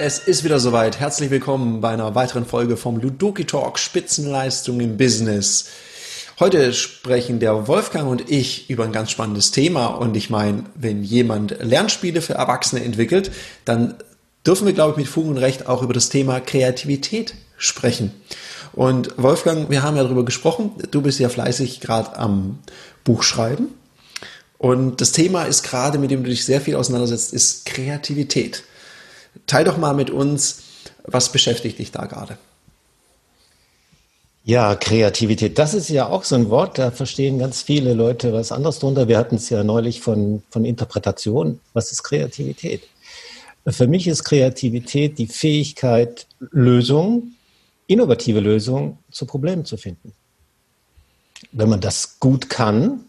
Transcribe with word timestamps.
Es 0.00 0.20
ist 0.20 0.44
wieder 0.44 0.58
soweit. 0.58 1.00
Herzlich 1.00 1.30
willkommen 1.30 1.80
bei 1.80 1.90
einer 1.90 2.14
weiteren 2.14 2.46
Folge 2.46 2.76
vom 2.76 2.98
Ludoki 2.98 3.44
Talk 3.44 3.78
Spitzenleistung 3.78 4.80
im 4.80 4.96
Business. 4.96 5.68
Heute 6.38 6.72
sprechen 6.72 7.40
der 7.40 7.66
Wolfgang 7.66 8.08
und 8.08 8.30
ich 8.30 8.70
über 8.70 8.84
ein 8.84 8.92
ganz 8.92 9.10
spannendes 9.10 9.50
Thema 9.50 9.86
und 9.86 10.16
ich 10.16 10.30
meine, 10.30 10.64
wenn 10.76 11.02
jemand 11.02 11.56
Lernspiele 11.60 12.22
für 12.22 12.34
Erwachsene 12.34 12.84
entwickelt, 12.84 13.32
dann 13.64 13.96
dürfen 14.46 14.66
wir, 14.66 14.72
glaube 14.72 14.92
ich, 14.92 14.96
mit 14.98 15.08
Fug 15.08 15.26
und 15.26 15.38
Recht 15.38 15.66
auch 15.66 15.82
über 15.82 15.92
das 15.92 16.08
Thema 16.08 16.40
Kreativität 16.40 17.34
sprechen. 17.56 18.12
Und 18.72 19.12
Wolfgang, 19.16 19.68
wir 19.68 19.82
haben 19.82 19.96
ja 19.96 20.04
darüber 20.04 20.24
gesprochen, 20.24 20.72
du 20.90 21.02
bist 21.02 21.18
ja 21.18 21.28
fleißig 21.28 21.80
gerade 21.80 22.16
am 22.16 22.60
Buch 23.02 23.22
schreiben 23.24 23.74
und 24.58 25.00
das 25.00 25.12
Thema 25.12 25.44
ist 25.44 25.62
gerade, 25.62 25.98
mit 25.98 26.10
dem 26.10 26.24
du 26.24 26.30
dich 26.30 26.44
sehr 26.44 26.60
viel 26.60 26.74
auseinandersetzt, 26.74 27.32
ist 27.32 27.64
Kreativität. 27.64 28.64
Teil 29.46 29.64
doch 29.64 29.78
mal 29.78 29.94
mit 29.94 30.10
uns, 30.10 30.62
was 31.04 31.30
beschäftigt 31.30 31.78
dich 31.78 31.92
da 31.92 32.06
gerade? 32.06 32.36
Ja, 34.44 34.74
Kreativität, 34.74 35.58
das 35.58 35.74
ist 35.74 35.90
ja 35.90 36.08
auch 36.08 36.24
so 36.24 36.34
ein 36.34 36.48
Wort, 36.48 36.78
da 36.78 36.90
verstehen 36.90 37.38
ganz 37.38 37.62
viele 37.62 37.92
Leute 37.92 38.32
was 38.32 38.50
anderes 38.50 38.78
drunter. 38.78 39.06
Wir 39.06 39.18
hatten 39.18 39.36
es 39.36 39.50
ja 39.50 39.62
neulich 39.62 40.00
von, 40.00 40.42
von 40.50 40.64
Interpretation. 40.64 41.60
Was 41.74 41.92
ist 41.92 42.02
Kreativität? 42.02 42.82
Für 43.66 43.86
mich 43.86 44.06
ist 44.06 44.24
Kreativität 44.24 45.18
die 45.18 45.26
Fähigkeit, 45.26 46.26
Lösungen, 46.50 47.36
innovative 47.86 48.40
Lösungen 48.40 48.98
zu 49.10 49.26
Problemen 49.26 49.66
zu 49.66 49.76
finden. 49.76 50.14
Wenn 51.52 51.68
man 51.68 51.80
das 51.80 52.20
gut 52.20 52.50
kann, 52.50 53.04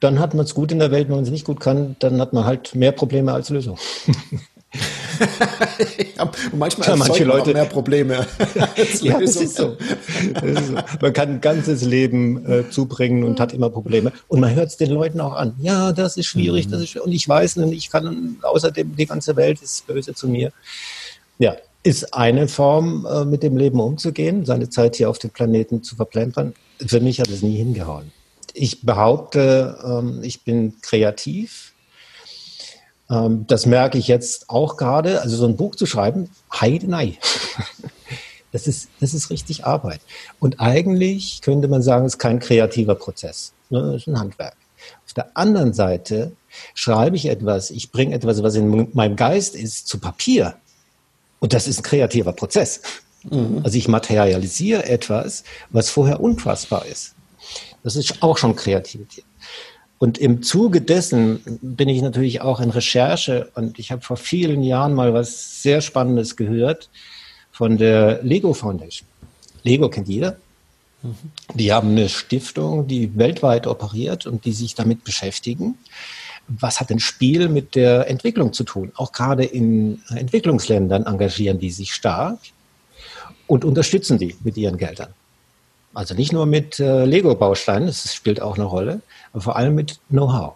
dann 0.00 0.18
hat 0.18 0.34
man 0.34 0.44
es 0.44 0.54
gut 0.54 0.72
in 0.72 0.78
der 0.78 0.90
Welt. 0.90 1.08
Wenn 1.08 1.16
man 1.16 1.24
es 1.24 1.30
nicht 1.30 1.44
gut 1.44 1.60
kann, 1.60 1.96
dann 1.98 2.20
hat 2.20 2.32
man 2.32 2.44
halt 2.44 2.74
mehr 2.74 2.92
Probleme 2.92 3.32
als 3.32 3.50
Lösungen. 3.50 3.78
und 6.18 6.58
manchmal 6.58 6.88
ja, 6.88 6.96
manche 6.96 7.24
Leute 7.24 7.52
mehr 7.52 7.64
Probleme. 7.64 8.14
ja, 9.00 9.20
das 9.20 9.36
ist, 9.36 9.56
so. 9.56 9.76
das 10.34 10.42
ist, 10.42 10.66
so. 10.68 10.74
Man 11.00 11.12
kann 11.12 11.30
ein 11.30 11.40
ganzes 11.40 11.82
Leben 11.82 12.44
äh, 12.46 12.68
zubringen 12.70 13.24
und 13.24 13.40
hat 13.40 13.52
immer 13.52 13.70
Probleme. 13.70 14.12
Und 14.28 14.40
man 14.40 14.54
hört 14.54 14.68
es 14.68 14.76
den 14.76 14.90
Leuten 14.90 15.20
auch 15.20 15.34
an. 15.34 15.54
Ja, 15.60 15.92
das 15.92 16.16
ist 16.16 16.26
schwierig, 16.26 16.66
mhm. 16.66 16.72
das 16.72 16.82
ist 16.82 16.90
schwierig. 16.90 17.06
Und 17.06 17.12
ich 17.12 17.28
weiß 17.28 17.56
nicht, 17.56 17.72
ich 17.76 17.90
kann 17.90 18.36
außerdem 18.42 18.96
die 18.96 19.06
ganze 19.06 19.36
Welt 19.36 19.62
ist 19.62 19.86
böse 19.86 20.14
zu 20.14 20.28
mir. 20.28 20.52
Ja, 21.38 21.56
ist 21.86 22.14
eine 22.14 22.48
Form, 22.48 23.06
äh, 23.06 23.24
mit 23.24 23.42
dem 23.42 23.56
Leben 23.56 23.80
umzugehen, 23.80 24.44
seine 24.44 24.68
Zeit 24.70 24.96
hier 24.96 25.08
auf 25.08 25.18
dem 25.18 25.30
Planeten 25.30 25.82
zu 25.82 25.96
verplempern. 25.96 26.54
Für 26.84 27.00
mich 27.00 27.20
hat 27.20 27.28
es 27.28 27.42
nie 27.42 27.56
hingehauen. 27.56 28.12
Ich 28.54 28.82
behaupte, 28.82 29.78
ähm, 29.84 30.20
ich 30.22 30.42
bin 30.44 30.74
kreativ 30.82 31.72
ähm, 33.10 33.46
das 33.46 33.66
merke 33.66 33.98
ich 33.98 34.08
jetzt 34.08 34.50
auch 34.50 34.76
gerade. 34.76 35.22
Also 35.22 35.36
so 35.36 35.46
ein 35.46 35.56
Buch 35.56 35.76
zu 35.76 35.86
schreiben, 35.86 36.30
heidenei. 36.52 37.18
Das 38.52 38.66
ist, 38.66 38.88
das 39.00 39.12
ist 39.12 39.28
richtig 39.28 39.66
Arbeit. 39.66 40.00
Und 40.40 40.60
eigentlich 40.60 41.42
könnte 41.42 41.68
man 41.68 41.82
sagen, 41.82 42.06
es 42.06 42.14
ist 42.14 42.18
kein 42.18 42.38
kreativer 42.38 42.94
Prozess. 42.94 43.52
Ne? 43.68 43.82
Das 43.82 43.96
ist 43.96 44.06
ein 44.06 44.18
Handwerk. 44.18 44.56
Auf 45.04 45.12
der 45.12 45.36
anderen 45.36 45.74
Seite 45.74 46.32
schreibe 46.72 47.16
ich 47.16 47.26
etwas, 47.26 47.70
ich 47.70 47.90
bringe 47.90 48.14
etwas, 48.14 48.42
was 48.42 48.54
in 48.54 48.88
meinem 48.94 49.16
Geist 49.16 49.56
ist, 49.56 49.88
zu 49.88 49.98
Papier. 49.98 50.54
Und 51.40 51.52
das 51.52 51.68
ist 51.68 51.80
ein 51.80 51.82
kreativer 51.82 52.32
Prozess. 52.32 52.80
Mhm. 53.24 53.60
Also 53.64 53.76
ich 53.78 53.88
materialisiere 53.88 54.86
etwas, 54.86 55.44
was 55.70 55.90
vorher 55.90 56.20
unfassbar 56.20 56.86
ist. 56.86 57.14
Das 57.82 57.96
ist 57.96 58.22
auch 58.22 58.38
schon 58.38 58.56
Kreativität. 58.56 59.24
Und 59.98 60.18
im 60.18 60.42
Zuge 60.42 60.82
dessen 60.82 61.40
bin 61.62 61.88
ich 61.88 62.02
natürlich 62.02 62.42
auch 62.42 62.60
in 62.60 62.70
Recherche 62.70 63.50
und 63.54 63.78
ich 63.78 63.90
habe 63.90 64.02
vor 64.02 64.18
vielen 64.18 64.62
Jahren 64.62 64.92
mal 64.92 65.14
was 65.14 65.62
sehr 65.62 65.80
Spannendes 65.80 66.36
gehört 66.36 66.90
von 67.50 67.78
der 67.78 68.22
Lego 68.22 68.52
Foundation. 68.52 69.08
Lego 69.62 69.88
kennt 69.88 70.08
jeder. 70.08 70.36
Mhm. 71.02 71.16
Die 71.54 71.72
haben 71.72 71.90
eine 71.90 72.10
Stiftung, 72.10 72.86
die 72.86 73.16
weltweit 73.16 73.66
operiert 73.66 74.26
und 74.26 74.44
die 74.44 74.52
sich 74.52 74.74
damit 74.74 75.02
beschäftigen. 75.04 75.78
Was 76.48 76.80
hat 76.80 76.90
ein 76.90 77.00
Spiel 77.00 77.48
mit 77.48 77.74
der 77.74 78.08
Entwicklung 78.08 78.52
zu 78.52 78.64
tun? 78.64 78.92
Auch 78.96 79.12
gerade 79.12 79.44
in 79.44 80.00
Entwicklungsländern 80.14 81.04
engagieren 81.04 81.58
die 81.58 81.70
sich 81.70 81.92
stark 81.92 82.38
und 83.46 83.64
unterstützen 83.64 84.18
die 84.18 84.36
mit 84.44 84.56
ihren 84.56 84.76
Geldern. 84.76 85.12
Also 85.94 86.14
nicht 86.14 86.32
nur 86.32 86.46
mit 86.46 86.78
äh, 86.78 87.04
Lego-Bausteinen, 87.04 87.86
das 87.86 88.14
spielt 88.14 88.42
auch 88.42 88.56
eine 88.56 88.64
Rolle, 88.64 89.00
aber 89.32 89.42
vor 89.42 89.56
allem 89.56 89.74
mit 89.74 89.98
Know-how. 90.10 90.54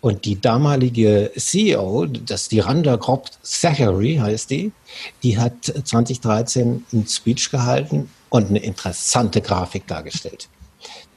Und 0.00 0.26
die 0.26 0.38
damalige 0.38 1.32
CEO, 1.36 2.06
das 2.06 2.42
ist 2.42 2.52
die 2.52 2.60
Randa 2.60 2.96
Grob 2.96 3.30
Zachary 3.42 4.16
heißt 4.16 4.50
die, 4.50 4.72
die 5.22 5.38
hat 5.38 5.64
2013 5.64 6.84
einen 6.92 7.06
Speech 7.06 7.50
gehalten 7.50 8.10
und 8.28 8.50
eine 8.50 8.58
interessante 8.58 9.40
Grafik 9.40 9.86
dargestellt. 9.86 10.48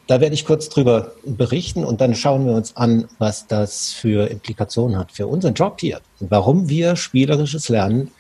Da 0.08 0.22
werde 0.22 0.34
ich 0.34 0.46
kurz 0.46 0.70
drüber 0.70 1.12
berichten 1.26 1.84
und 1.84 2.00
dann 2.00 2.16
schauen 2.16 2.46
wir 2.46 2.54
uns 2.54 2.78
an, 2.78 3.10
was 3.20 3.48
das 3.48 3.92
für 3.92 4.28
Implikationen 4.30 4.98
hat 4.98 5.12
für 5.12 5.28
unseren 5.28 5.54
Job 5.54 5.82
hier 5.82 6.00
und 6.20 6.32
warum 6.32 6.70
wir 6.70 6.96
spielerisches 6.96 7.68
Lernen 7.68 8.12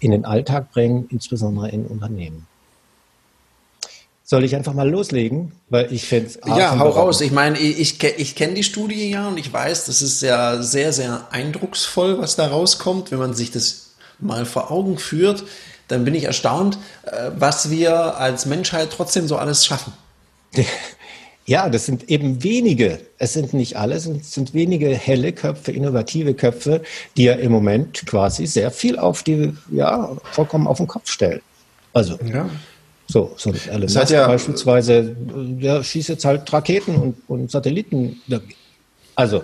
in 0.00 0.10
den 0.10 0.26
Alltag 0.26 0.70
bringen, 0.70 1.08
insbesondere 1.10 1.70
in 1.70 1.86
Unternehmen. 1.86 2.46
Soll 4.22 4.44
ich 4.44 4.54
einfach 4.54 4.74
mal 4.74 4.88
loslegen? 4.88 5.52
Weil 5.70 5.92
ich 5.92 6.04
finde 6.04 6.30
Ja, 6.46 6.78
hau 6.78 6.90
raus. 6.90 7.20
Ich 7.20 7.32
meine, 7.32 7.58
ich, 7.58 7.80
ich, 7.80 8.04
ich 8.04 8.36
kenne 8.36 8.54
die 8.54 8.62
Studie 8.62 9.10
ja 9.10 9.26
und 9.26 9.38
ich 9.38 9.52
weiß, 9.52 9.86
das 9.86 10.02
ist 10.02 10.22
ja 10.22 10.62
sehr, 10.62 10.92
sehr 10.92 11.26
eindrucksvoll, 11.32 12.18
was 12.18 12.36
da 12.36 12.46
rauskommt. 12.46 13.10
Wenn 13.10 13.18
man 13.18 13.34
sich 13.34 13.50
das 13.50 13.94
mal 14.20 14.44
vor 14.44 14.70
Augen 14.70 14.98
führt, 14.98 15.42
dann 15.88 16.04
bin 16.04 16.14
ich 16.14 16.24
erstaunt, 16.24 16.78
äh, 17.02 17.30
was 17.36 17.70
wir 17.70 18.18
als 18.18 18.46
Menschheit 18.46 18.90
trotzdem 18.94 19.26
so 19.26 19.36
alles 19.36 19.66
schaffen. 19.66 19.92
Ja, 21.50 21.68
das 21.68 21.84
sind 21.84 22.08
eben 22.08 22.44
wenige. 22.44 23.00
Es 23.18 23.32
sind 23.32 23.54
nicht 23.54 23.76
alle, 23.76 23.96
es 23.96 24.04
sind, 24.04 24.24
sind 24.24 24.54
wenige 24.54 24.86
helle 24.90 25.32
Köpfe, 25.32 25.72
innovative 25.72 26.32
Köpfe, 26.32 26.80
die 27.16 27.24
ja 27.24 27.32
im 27.32 27.50
Moment 27.50 28.06
quasi 28.06 28.46
sehr 28.46 28.70
viel 28.70 28.96
auf 28.96 29.24
die, 29.24 29.52
ja, 29.72 30.16
vollkommen 30.30 30.68
auf 30.68 30.76
den 30.76 30.86
Kopf 30.86 31.10
stellen. 31.10 31.40
Also, 31.92 32.16
ja. 32.24 32.48
So, 33.08 33.32
so 33.36 33.52
Elon 33.68 33.92
Musk 33.92 34.10
ja, 34.10 34.28
beispielsweise, 34.28 35.16
der 35.18 35.82
schießt 35.82 36.10
jetzt 36.10 36.24
halt 36.24 36.52
Raketen 36.52 36.94
und, 36.94 37.16
und 37.26 37.50
Satelliten. 37.50 38.22
Also 39.16 39.42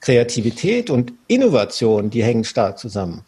Kreativität 0.00 0.88
und 0.88 1.12
Innovation, 1.26 2.08
die 2.08 2.24
hängen 2.24 2.44
stark 2.44 2.78
zusammen. 2.78 3.26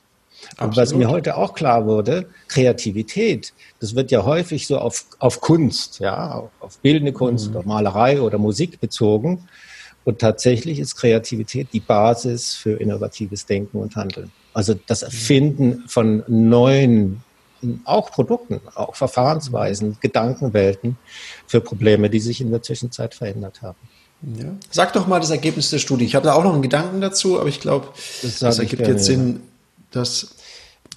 Absolut. 0.51 0.71
Und 0.71 0.77
was 0.77 0.95
mir 0.95 1.09
heute 1.09 1.37
auch 1.37 1.55
klar 1.55 1.87
wurde, 1.87 2.27
Kreativität, 2.49 3.53
das 3.81 3.95
wird 3.95 4.11
ja 4.11 4.25
häufig 4.25 4.67
so 4.67 4.79
auf, 4.79 5.07
auf 5.19 5.41
Kunst, 5.41 6.01
ja, 6.01 6.49
auf, 6.61 6.79
bildende 6.79 7.13
Kunst 7.13 7.51
mhm. 7.51 7.57
oder 7.57 7.67
Malerei 7.67 8.21
oder 8.21 8.39
Musik 8.39 8.81
bezogen. 8.81 9.49
Und 10.05 10.19
tatsächlich 10.19 10.79
ist 10.79 10.97
Kreativität 10.97 11.69
die 11.73 11.81
Basis 11.81 12.55
für 12.55 12.73
innovatives 12.73 13.47
Denken 13.47 13.79
und 13.79 13.95
Handeln. 13.95 14.33
Also 14.53 14.75
das 14.87 15.03
Erfinden 15.03 15.85
von 15.87 16.25
neuen 16.27 17.23
auch 17.85 18.11
Produkten, 18.11 18.61
auch 18.75 18.97
Verfahrensweisen, 18.97 19.97
Gedankenwelten 20.01 20.97
für 21.47 21.61
Probleme, 21.61 22.11
die 22.11 22.19
sich 22.19 22.41
in 22.41 22.51
der 22.51 22.63
Zwischenzeit 22.63 23.15
verändert 23.15 23.63
haben. 23.63 23.79
Ja. 24.37 24.57
Sag 24.71 24.93
doch 24.93 25.07
mal 25.07 25.21
das 25.21 25.31
Ergebnis 25.31 25.71
der 25.71 25.79
Studie. 25.79 26.05
Ich 26.05 26.15
habe 26.15 26.27
da 26.27 26.35
auch 26.35 26.45
noch 26.45 26.53
einen 26.53 26.63
Gedanken 26.63 27.01
dazu, 27.01 27.41
aber 27.41 27.49
ich 27.49 27.61
glaube, 27.61 27.89
das, 28.23 28.39
das 28.39 28.59
ergibt 28.59 28.83
gerne, 28.83 28.95
jetzt 28.95 29.07
Sinn, 29.07 29.43
dass 29.93 30.35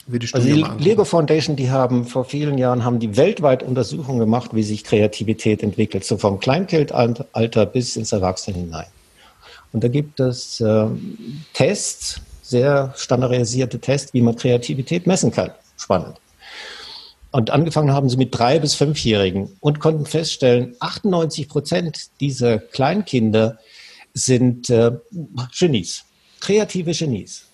wir 0.08 0.20
die 0.20 0.28
Studie 0.28 0.64
also 0.64 0.78
die 0.78 0.84
Lego 0.84 1.06
Foundation, 1.06 1.56
die 1.56 1.72
haben 1.72 2.06
vor 2.06 2.26
vielen 2.26 2.58
Jahren 2.58 2.84
haben 2.84 3.00
die 3.00 3.18
weltweit 3.18 3.64
Untersuchungen 3.64 4.20
gemacht, 4.20 4.52
wie 4.54 4.64
sich 4.64 4.84
Kreativität 4.84 5.64
entwickelt, 5.64 6.06
so 6.06 6.18
vom 6.18 6.40
Kleinkindalter 6.40 7.66
bis 7.66 7.96
ins 7.96 8.12
Erwachsene 8.12 8.58
hinein. 8.58 8.88
Und 9.74 9.84
da 9.84 9.88
gibt 9.88 10.20
es 10.20 10.62
äh, 10.62 10.86
Tests, 11.54 12.22
sehr 12.42 12.94
standardisierte 12.96 13.80
Tests, 13.80 14.14
wie 14.14 14.22
man 14.22 14.36
Kreativität 14.36 15.08
messen 15.08 15.32
kann. 15.32 15.52
Spannend. 15.78 16.18
Und 17.32 17.50
angefangen 17.50 17.92
haben 17.92 18.08
sie 18.08 18.16
mit 18.16 18.38
drei 18.38 18.60
bis 18.60 18.76
fünfjährigen 18.76 19.58
und 19.60 19.80
konnten 19.80 20.06
feststellen, 20.06 20.76
98 20.80 21.50
Prozent 21.50 22.10
dieser 22.22 22.60
Kleinkinder 22.60 23.58
sind 24.14 24.70
äh, 24.70 24.92
Genies, 25.60 26.06
kreative 26.40 26.94
Genies. 26.94 27.48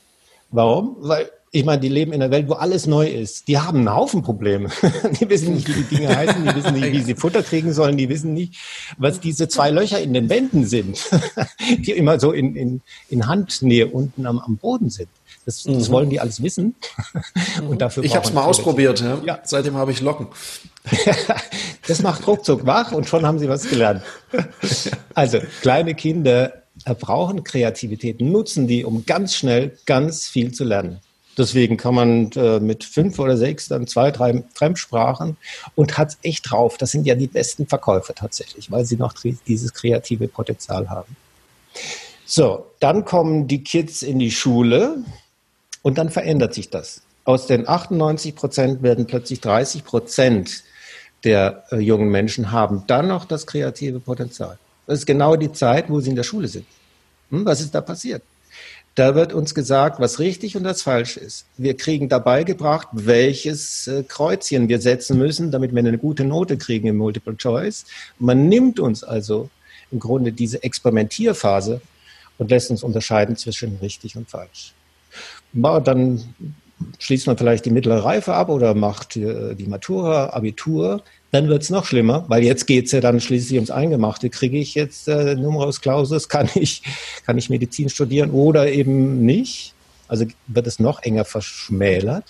Warum? 0.51 0.97
Weil 0.99 1.29
ich 1.53 1.65
meine, 1.65 1.81
die 1.81 1.89
leben 1.89 2.13
in 2.13 2.21
einer 2.21 2.31
Welt, 2.31 2.47
wo 2.47 2.53
alles 2.53 2.87
neu 2.87 3.07
ist. 3.07 3.49
Die 3.49 3.59
haben 3.59 3.79
einen 3.79 3.93
Haufen 3.93 4.21
Probleme. 4.21 4.69
die 5.19 5.29
wissen 5.29 5.53
nicht, 5.53 5.67
wie 5.67 5.83
die 5.83 5.95
Dinge 5.95 6.15
heißen, 6.15 6.45
die 6.45 6.55
wissen 6.55 6.73
nicht, 6.73 6.91
wie 6.93 7.01
sie 7.01 7.15
Futter 7.15 7.43
kriegen 7.43 7.73
sollen, 7.73 7.97
die 7.97 8.07
wissen 8.07 8.33
nicht, 8.33 8.55
was 8.97 9.19
diese 9.19 9.49
zwei 9.49 9.69
Löcher 9.69 10.01
in 10.01 10.13
den 10.13 10.29
Wänden 10.29 10.65
sind, 10.65 11.09
die 11.79 11.91
immer 11.91 12.21
so 12.21 12.31
in, 12.31 12.55
in, 12.55 12.81
in 13.09 13.27
Handnähe 13.27 13.87
unten 13.87 14.25
am, 14.25 14.39
am 14.39 14.55
Boden 14.57 14.89
sind. 14.89 15.09
Das, 15.45 15.63
das 15.63 15.89
mhm. 15.89 15.91
wollen 15.91 16.09
die 16.09 16.21
alles 16.21 16.41
wissen. 16.41 16.75
Und 17.67 17.81
dafür 17.81 18.03
ich 18.03 18.15
habe 18.15 18.25
es 18.25 18.31
mal 18.31 18.45
ausprobiert. 18.45 19.01
Ja. 19.01 19.19
ja. 19.25 19.39
Seitdem 19.43 19.75
habe 19.75 19.91
ich 19.91 19.99
Locken. 19.99 20.27
das 21.87 22.01
macht 22.01 22.25
ruckzuck 22.27 22.65
wach 22.65 22.91
und 22.91 23.07
schon 23.07 23.23
haben 23.23 23.37
sie 23.37 23.47
was 23.47 23.69
gelernt. 23.69 24.01
Also 25.13 25.39
kleine 25.61 25.93
Kinder 25.93 26.60
brauchen 26.99 27.43
Kreativität, 27.43 28.21
nutzen 28.21 28.67
die, 28.67 28.85
um 28.85 29.05
ganz 29.05 29.35
schnell 29.35 29.77
ganz 29.85 30.27
viel 30.27 30.51
zu 30.51 30.63
lernen. 30.63 30.99
Deswegen 31.37 31.77
kann 31.77 31.95
man 31.95 32.31
äh, 32.33 32.59
mit 32.59 32.83
fünf 32.83 33.17
oder 33.17 33.37
sechs 33.37 33.69
dann 33.69 33.87
zwei, 33.87 34.11
drei 34.11 34.43
Fremdsprachen 34.53 35.37
und 35.75 35.97
hat 35.97 36.09
es 36.09 36.17
echt 36.23 36.51
drauf. 36.51 36.77
Das 36.77 36.91
sind 36.91 37.05
ja 37.05 37.15
die 37.15 37.27
besten 37.27 37.67
Verkäufer 37.67 38.13
tatsächlich, 38.13 38.69
weil 38.69 38.85
sie 38.85 38.97
noch 38.97 39.13
dieses 39.47 39.73
kreative 39.73 40.27
Potenzial 40.27 40.89
haben. 40.89 41.15
So, 42.25 42.65
dann 42.79 43.05
kommen 43.05 43.47
die 43.47 43.63
Kids 43.63 44.03
in 44.03 44.19
die 44.19 44.31
Schule 44.31 44.97
und 45.81 45.97
dann 45.97 46.09
verändert 46.09 46.53
sich 46.53 46.69
das. 46.69 47.01
Aus 47.23 47.47
den 47.47 47.67
98 47.67 48.35
Prozent 48.35 48.83
werden 48.83 49.05
plötzlich 49.05 49.41
30 49.41 49.85
Prozent 49.85 50.63
der 51.23 51.63
äh, 51.71 51.77
jungen 51.77 52.09
Menschen 52.09 52.51
haben 52.51 52.83
dann 52.87 53.07
noch 53.07 53.25
das 53.25 53.45
kreative 53.45 53.99
Potenzial. 53.99 54.57
Das 54.87 54.99
ist 54.99 55.05
genau 55.05 55.35
die 55.35 55.51
Zeit, 55.51 55.89
wo 55.89 55.99
sie 55.99 56.09
in 56.09 56.15
der 56.15 56.23
Schule 56.23 56.47
sind. 56.47 56.65
Hm, 57.29 57.45
was 57.45 57.61
ist 57.61 57.73
da 57.73 57.81
passiert? 57.81 58.23
Da 58.95 59.15
wird 59.15 59.31
uns 59.31 59.55
gesagt, 59.55 60.01
was 60.01 60.19
richtig 60.19 60.57
und 60.57 60.65
was 60.65 60.81
falsch 60.81 61.15
ist. 61.15 61.45
Wir 61.57 61.77
kriegen 61.77 62.09
dabei 62.09 62.43
gebracht, 62.43 62.89
welches 62.91 63.87
äh, 63.87 64.03
Kreuzchen 64.03 64.67
wir 64.67 64.81
setzen 64.81 65.17
müssen, 65.17 65.49
damit 65.49 65.73
wir 65.73 65.79
eine 65.79 65.97
gute 65.97 66.25
Note 66.25 66.57
kriegen 66.57 66.87
im 66.87 66.97
Multiple 66.97 67.37
Choice. 67.37 67.85
Man 68.19 68.49
nimmt 68.49 68.81
uns 68.81 69.03
also 69.03 69.49
im 69.91 69.99
Grunde 69.99 70.33
diese 70.33 70.61
Experimentierphase 70.63 71.81
und 72.37 72.49
lässt 72.49 72.69
uns 72.69 72.83
unterscheiden 72.83 73.37
zwischen 73.37 73.77
richtig 73.77 74.17
und 74.17 74.29
falsch. 74.29 74.73
Dann 75.53 76.33
schließt 76.99 77.27
man 77.27 77.37
vielleicht 77.37 77.65
die 77.65 77.71
mittlere 77.71 78.03
Reife 78.03 78.33
ab 78.33 78.49
oder 78.49 78.73
macht 78.73 79.15
äh, 79.15 79.55
die 79.55 79.67
Matura, 79.67 80.31
Abitur. 80.31 81.03
Dann 81.31 81.47
wird 81.47 81.63
es 81.63 81.69
noch 81.69 81.85
schlimmer, 81.85 82.25
weil 82.27 82.43
jetzt 82.43 82.67
geht 82.67 82.85
es 82.85 82.91
ja 82.91 82.99
dann 82.99 83.21
schließlich 83.21 83.55
ums 83.55 83.71
Eingemachte. 83.71 84.29
Kriege 84.29 84.57
ich 84.57 84.75
jetzt 84.75 85.07
äh, 85.07 85.35
Numerus 85.35 85.79
Clausus, 85.79 86.27
kann 86.27 86.49
ich, 86.55 86.83
kann 87.25 87.37
ich 87.37 87.49
Medizin 87.49 87.89
studieren 87.89 88.31
oder 88.31 88.69
eben 88.69 89.25
nicht? 89.25 89.73
Also 90.09 90.25
wird 90.47 90.67
es 90.67 90.79
noch 90.79 91.01
enger 91.03 91.23
verschmälert. 91.23 92.25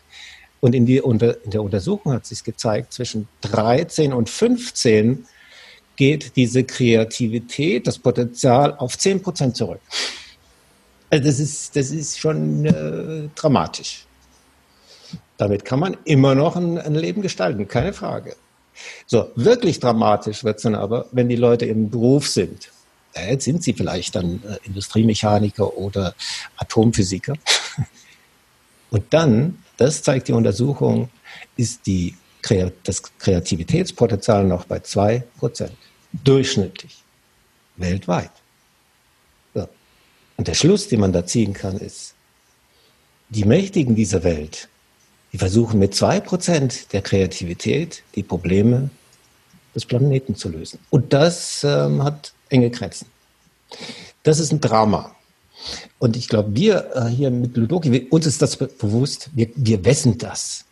Und 0.59 0.75
in, 0.75 0.86
die, 0.86 1.01
unter, 1.01 1.44
in 1.44 1.50
der 1.50 1.63
Untersuchung 1.63 2.13
hat 2.13 2.27
sich 2.27 2.44
gezeigt, 2.44 2.94
zwischen 2.94 3.27
13 3.42 4.13
und 4.13 4.30
15 4.30 5.25
geht 5.95 6.36
diese 6.36 6.63
Kreativität, 6.63 7.88
das 7.88 7.98
Potenzial 7.98 8.75
auf 8.77 8.98
10 8.98 9.24
Prozent 9.24 9.57
zurück. 9.57 9.81
Also 11.09 11.25
das 11.25 11.39
ist, 11.39 11.75
das 11.75 11.89
ist 11.89 12.19
schon 12.19 12.65
äh, 12.65 13.30
dramatisch. 13.33 14.06
Damit 15.38 15.65
kann 15.65 15.80
man 15.80 15.98
immer 16.06 16.36
noch 16.36 16.56
ein, 16.56 16.77
ein 16.77 16.94
Leben 16.94 17.24
gestalten, 17.24 17.68
keine 17.68 17.94
Frage. 17.94 18.36
So, 19.06 19.31
wirklich 19.36 19.80
dramatisch 19.80 20.44
wird 20.44 20.57
es 20.57 20.63
dann 20.63 20.75
aber, 20.75 21.06
wenn 21.12 21.30
die 21.30 21.36
Leute 21.36 21.66
im 21.66 21.89
Beruf 21.89 22.28
sind. 22.28 22.69
jetzt 23.16 23.45
sind 23.45 23.63
sie 23.63 23.74
vielleicht 23.74 24.16
dann 24.16 24.42
äh, 24.44 24.57
Industriemechaniker 24.66 25.78
oder 25.78 26.16
Atomphysiker. 26.57 27.36
Und 28.89 29.06
dann, 29.12 29.63
das 29.78 30.04
zeigt 30.04 30.28
die 30.28 30.33
Untersuchung, 30.33 31.10
ist 31.56 31.86
die, 31.88 32.16
das 32.83 33.04
Kreativitätspotenzial 33.19 34.44
noch 34.45 34.66
bei 34.66 34.78
2%. 34.78 35.24
Durchschnittlich. 36.24 37.01
Weltweit. 37.77 38.31
So. 39.54 39.68
Und 40.38 40.48
der 40.48 40.54
Schluss, 40.54 40.88
den 40.88 41.00
man 41.00 41.13
da 41.13 41.25
ziehen 41.25 41.54
kann, 41.54 41.77
ist, 41.77 42.16
die 43.30 43.45
Mächtigen 43.45 43.95
dieser 43.95 44.24
Welt 44.24 44.68
die 45.33 45.38
versuchen 45.38 45.80
mit 45.80 45.95
zwei 45.95 46.19
Prozent 46.19 46.92
der 46.94 47.01
Kreativität 47.01 48.04
die 48.16 48.24
Probleme 48.24 48.89
des 49.74 49.86
Planeten 49.86 50.36
zu 50.36 50.50
lösen. 50.50 50.80
Und 50.89 51.13
das 51.13 51.63
ähm, 51.63 52.04
hat 52.04 52.33
enge 52.50 52.69
Grenzen. 52.69 53.07
Das 54.24 54.39
ist 54.39 54.51
ein 54.51 54.60
Drama. 54.60 55.16
Und 56.00 56.18
ich 56.18 56.28
glaube, 56.28 56.56
wir 56.56 56.92
äh, 56.95 57.07
hier 57.07 57.31
mit 57.31 57.56
Ludoki, 57.56 58.07
uns 58.10 58.25
ist 58.25 58.42
das 58.42 58.57
bewusst, 58.57 59.30
wir, 59.33 59.48
wir 59.56 59.86
wissen 59.86 60.18
das. 60.18 60.66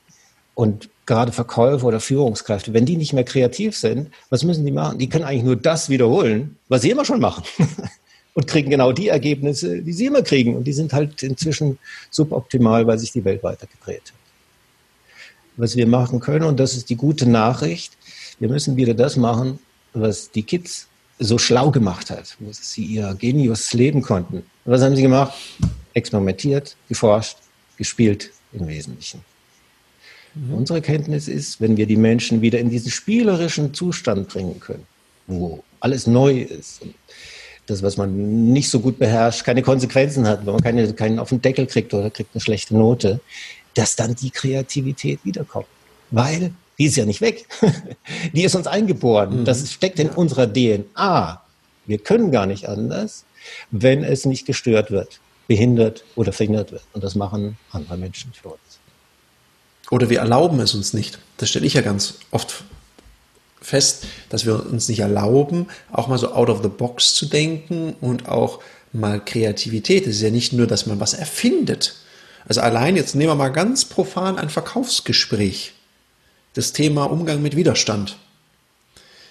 Und 0.55 0.89
gerade 1.05 1.31
Verkäufer 1.31 1.87
oder 1.87 2.01
Führungskräfte, 2.01 2.73
wenn 2.73 2.85
die 2.85 2.97
nicht 2.97 3.13
mehr 3.13 3.23
kreativ 3.23 3.77
sind, 3.77 4.09
was 4.29 4.43
müssen 4.43 4.65
die 4.65 4.71
machen? 4.71 4.97
Die 4.97 5.07
können 5.07 5.23
eigentlich 5.23 5.43
nur 5.43 5.55
das 5.55 5.89
wiederholen, 5.89 6.57
was 6.67 6.81
sie 6.81 6.89
immer 6.89 7.05
schon 7.05 7.21
machen. 7.21 7.43
und 8.33 8.47
kriegen 8.47 8.69
genau 8.69 8.91
die 8.91 9.07
Ergebnisse, 9.07 9.81
die 9.81 9.93
sie 9.93 10.05
immer 10.05 10.21
kriegen. 10.21 10.55
Und 10.57 10.65
die 10.65 10.73
sind 10.73 10.91
halt 10.91 11.23
inzwischen 11.23 11.79
suboptimal, 12.09 12.85
weil 12.85 12.99
sich 12.99 13.11
die 13.11 13.23
Welt 13.23 13.43
weitergedreht 13.43 14.01
hat 14.11 14.18
was 15.59 15.75
wir 15.75 15.87
machen 15.87 16.19
können. 16.19 16.45
Und 16.45 16.59
das 16.59 16.75
ist 16.75 16.89
die 16.89 16.95
gute 16.95 17.29
Nachricht. 17.29 17.93
Wir 18.39 18.49
müssen 18.49 18.77
wieder 18.77 18.93
das 18.93 19.17
machen, 19.17 19.59
was 19.93 20.31
die 20.31 20.43
Kids 20.43 20.87
so 21.19 21.37
schlau 21.37 21.69
gemacht 21.69 22.09
hat, 22.09 22.37
wo 22.39 22.49
sie 22.51 22.85
ihr 22.85 23.13
Genius 23.19 23.73
leben 23.73 24.01
konnten. 24.01 24.43
Was 24.65 24.81
haben 24.81 24.95
sie 24.95 25.01
gemacht? 25.01 25.33
Experimentiert, 25.93 26.77
geforscht, 26.87 27.37
gespielt 27.77 28.31
im 28.53 28.67
Wesentlichen. 28.67 29.21
Mhm. 30.33 30.53
Unsere 30.53 30.81
Kenntnis 30.81 31.27
ist, 31.27 31.59
wenn 31.59 31.75
wir 31.75 31.87
die 31.87 31.97
Menschen 31.97 32.41
wieder 32.41 32.59
in 32.59 32.69
diesen 32.69 32.91
spielerischen 32.91 33.73
Zustand 33.73 34.29
bringen 34.29 34.59
können, 34.61 34.85
wo 35.27 35.63
alles 35.81 36.07
neu 36.07 36.41
ist, 36.41 36.81
und 36.81 36.95
das, 37.69 37.83
was 37.83 37.97
man 37.97 38.51
nicht 38.51 38.69
so 38.69 38.79
gut 38.79 38.97
beherrscht, 38.97 39.43
keine 39.43 39.61
Konsequenzen 39.61 40.27
hat, 40.27 40.45
wenn 40.45 40.53
man 40.53 40.63
keine, 40.63 40.91
keinen 40.93 41.19
auf 41.19 41.29
den 41.29 41.41
Deckel 41.41 41.67
kriegt 41.67 41.93
oder 41.93 42.09
kriegt 42.09 42.33
eine 42.33 42.41
schlechte 42.41 42.75
Note, 42.75 43.19
dass 43.79 43.95
dann 43.95 44.13
die 44.13 44.29
Kreativität 44.29 45.21
wiederkommt. 45.23 45.67
Weil 46.11 46.51
die 46.77 46.85
ist 46.85 46.97
ja 46.97 47.05
nicht 47.05 47.21
weg. 47.21 47.45
die 48.33 48.43
ist 48.43 48.53
uns 48.55 48.67
eingeboren. 48.67 49.41
Mhm. 49.41 49.45
Das 49.45 49.71
steckt 49.71 49.99
in 49.99 50.09
unserer 50.09 50.51
DNA. 50.51 51.41
Wir 51.85 51.97
können 51.97 52.29
gar 52.29 52.45
nicht 52.45 52.67
anders, 52.67 53.23
wenn 53.71 54.03
es 54.03 54.25
nicht 54.25 54.45
gestört 54.45 54.91
wird, 54.91 55.21
behindert 55.47 56.03
oder 56.17 56.33
verhindert 56.33 56.73
wird. 56.73 56.83
Und 56.91 57.05
das 57.05 57.15
machen 57.15 57.57
andere 57.71 57.95
Menschen 57.95 58.33
für 58.33 58.49
uns. 58.49 58.59
Oder 59.91 60.09
wir 60.09 60.19
erlauben 60.19 60.59
es 60.59 60.75
uns 60.75 60.93
nicht. 60.93 61.19
Das 61.37 61.47
stelle 61.47 61.65
ich 61.65 61.75
ja 61.75 61.81
ganz 61.81 62.15
oft 62.31 62.65
fest, 63.61 64.07
dass 64.27 64.45
wir 64.45 64.65
uns 64.65 64.89
nicht 64.89 64.99
erlauben, 64.99 65.67
auch 65.89 66.09
mal 66.09 66.17
so 66.17 66.33
out 66.33 66.49
of 66.49 66.61
the 66.63 66.69
box 66.69 67.13
zu 67.13 67.27
denken 67.27 67.95
und 68.01 68.27
auch 68.27 68.59
mal 68.91 69.23
Kreativität. 69.23 70.05
Es 70.05 70.17
ist 70.17 70.21
ja 70.21 70.31
nicht 70.31 70.51
nur, 70.51 70.67
dass 70.67 70.85
man 70.85 70.99
was 70.99 71.13
erfindet, 71.13 71.95
also 72.47 72.61
allein 72.61 72.95
jetzt 72.95 73.15
nehmen 73.15 73.31
wir 73.31 73.35
mal 73.35 73.49
ganz 73.49 73.85
profan 73.85 74.37
ein 74.37 74.49
Verkaufsgespräch. 74.49 75.73
Das 76.53 76.73
Thema 76.73 77.05
Umgang 77.05 77.41
mit 77.41 77.55
Widerstand. 77.55 78.17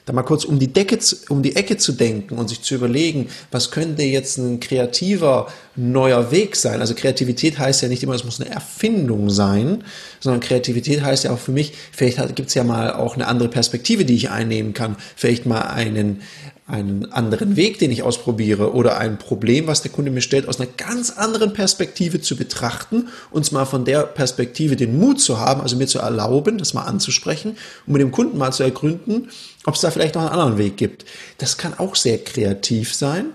Da 0.08 0.14
mal 0.14 0.22
kurz 0.22 0.44
um 0.44 0.58
die, 0.58 0.72
Decke, 0.72 0.98
um 1.28 1.42
die 1.42 1.54
Ecke 1.54 1.76
zu 1.76 1.92
denken 1.92 2.38
und 2.38 2.48
sich 2.48 2.62
zu 2.62 2.74
überlegen, 2.74 3.28
was 3.50 3.70
könnte 3.70 4.04
jetzt 4.04 4.38
ein 4.38 4.58
kreativer 4.58 5.48
neuer 5.76 6.30
Weg 6.30 6.56
sein. 6.56 6.80
Also 6.80 6.94
Kreativität 6.94 7.58
heißt 7.58 7.82
ja 7.82 7.88
nicht 7.88 8.02
immer, 8.02 8.14
es 8.14 8.24
muss 8.24 8.40
eine 8.40 8.48
Erfindung 8.48 9.28
sein, 9.28 9.84
sondern 10.18 10.40
Kreativität 10.40 11.02
heißt 11.02 11.24
ja 11.24 11.30
auch 11.30 11.38
für 11.38 11.52
mich, 11.52 11.74
vielleicht 11.92 12.36
gibt 12.36 12.48
es 12.48 12.54
ja 12.54 12.64
mal 12.64 12.94
auch 12.94 13.16
eine 13.16 13.26
andere 13.26 13.50
Perspektive, 13.50 14.06
die 14.06 14.14
ich 14.14 14.30
einnehmen 14.30 14.72
kann. 14.72 14.96
Vielleicht 15.14 15.44
mal 15.44 15.60
einen, 15.60 16.22
einen 16.68 17.10
anderen 17.12 17.56
Weg, 17.56 17.78
den 17.78 17.90
ich 17.90 18.02
ausprobiere 18.02 18.74
oder 18.74 18.98
ein 18.98 19.18
Problem, 19.18 19.66
was 19.66 19.80
der 19.80 19.90
Kunde 19.90 20.10
mir 20.10 20.20
stellt, 20.20 20.46
aus 20.46 20.60
einer 20.60 20.68
ganz 20.76 21.10
anderen 21.10 21.54
Perspektive 21.54 22.20
zu 22.20 22.36
betrachten 22.36 23.08
und 23.30 23.50
mal 23.52 23.64
von 23.64 23.86
der 23.86 24.02
Perspektive 24.02 24.76
den 24.76 24.98
Mut 24.98 25.18
zu 25.18 25.40
haben, 25.40 25.62
also 25.62 25.76
mir 25.76 25.86
zu 25.86 25.98
erlauben, 25.98 26.58
das 26.58 26.74
mal 26.74 26.84
anzusprechen 26.84 27.56
und 27.86 27.94
mit 27.94 28.02
dem 28.02 28.12
Kunden 28.12 28.36
mal 28.36 28.52
zu 28.52 28.64
ergründen, 28.64 29.30
ob 29.64 29.74
es 29.74 29.80
da 29.80 29.90
vielleicht 29.90 30.14
noch 30.14 30.22
einen 30.22 30.30
anderen 30.30 30.58
Weg 30.58 30.76
gibt. 30.76 31.06
Das 31.38 31.56
kann 31.56 31.72
auch 31.78 31.96
sehr 31.96 32.18
kreativ 32.18 32.94
sein 32.94 33.30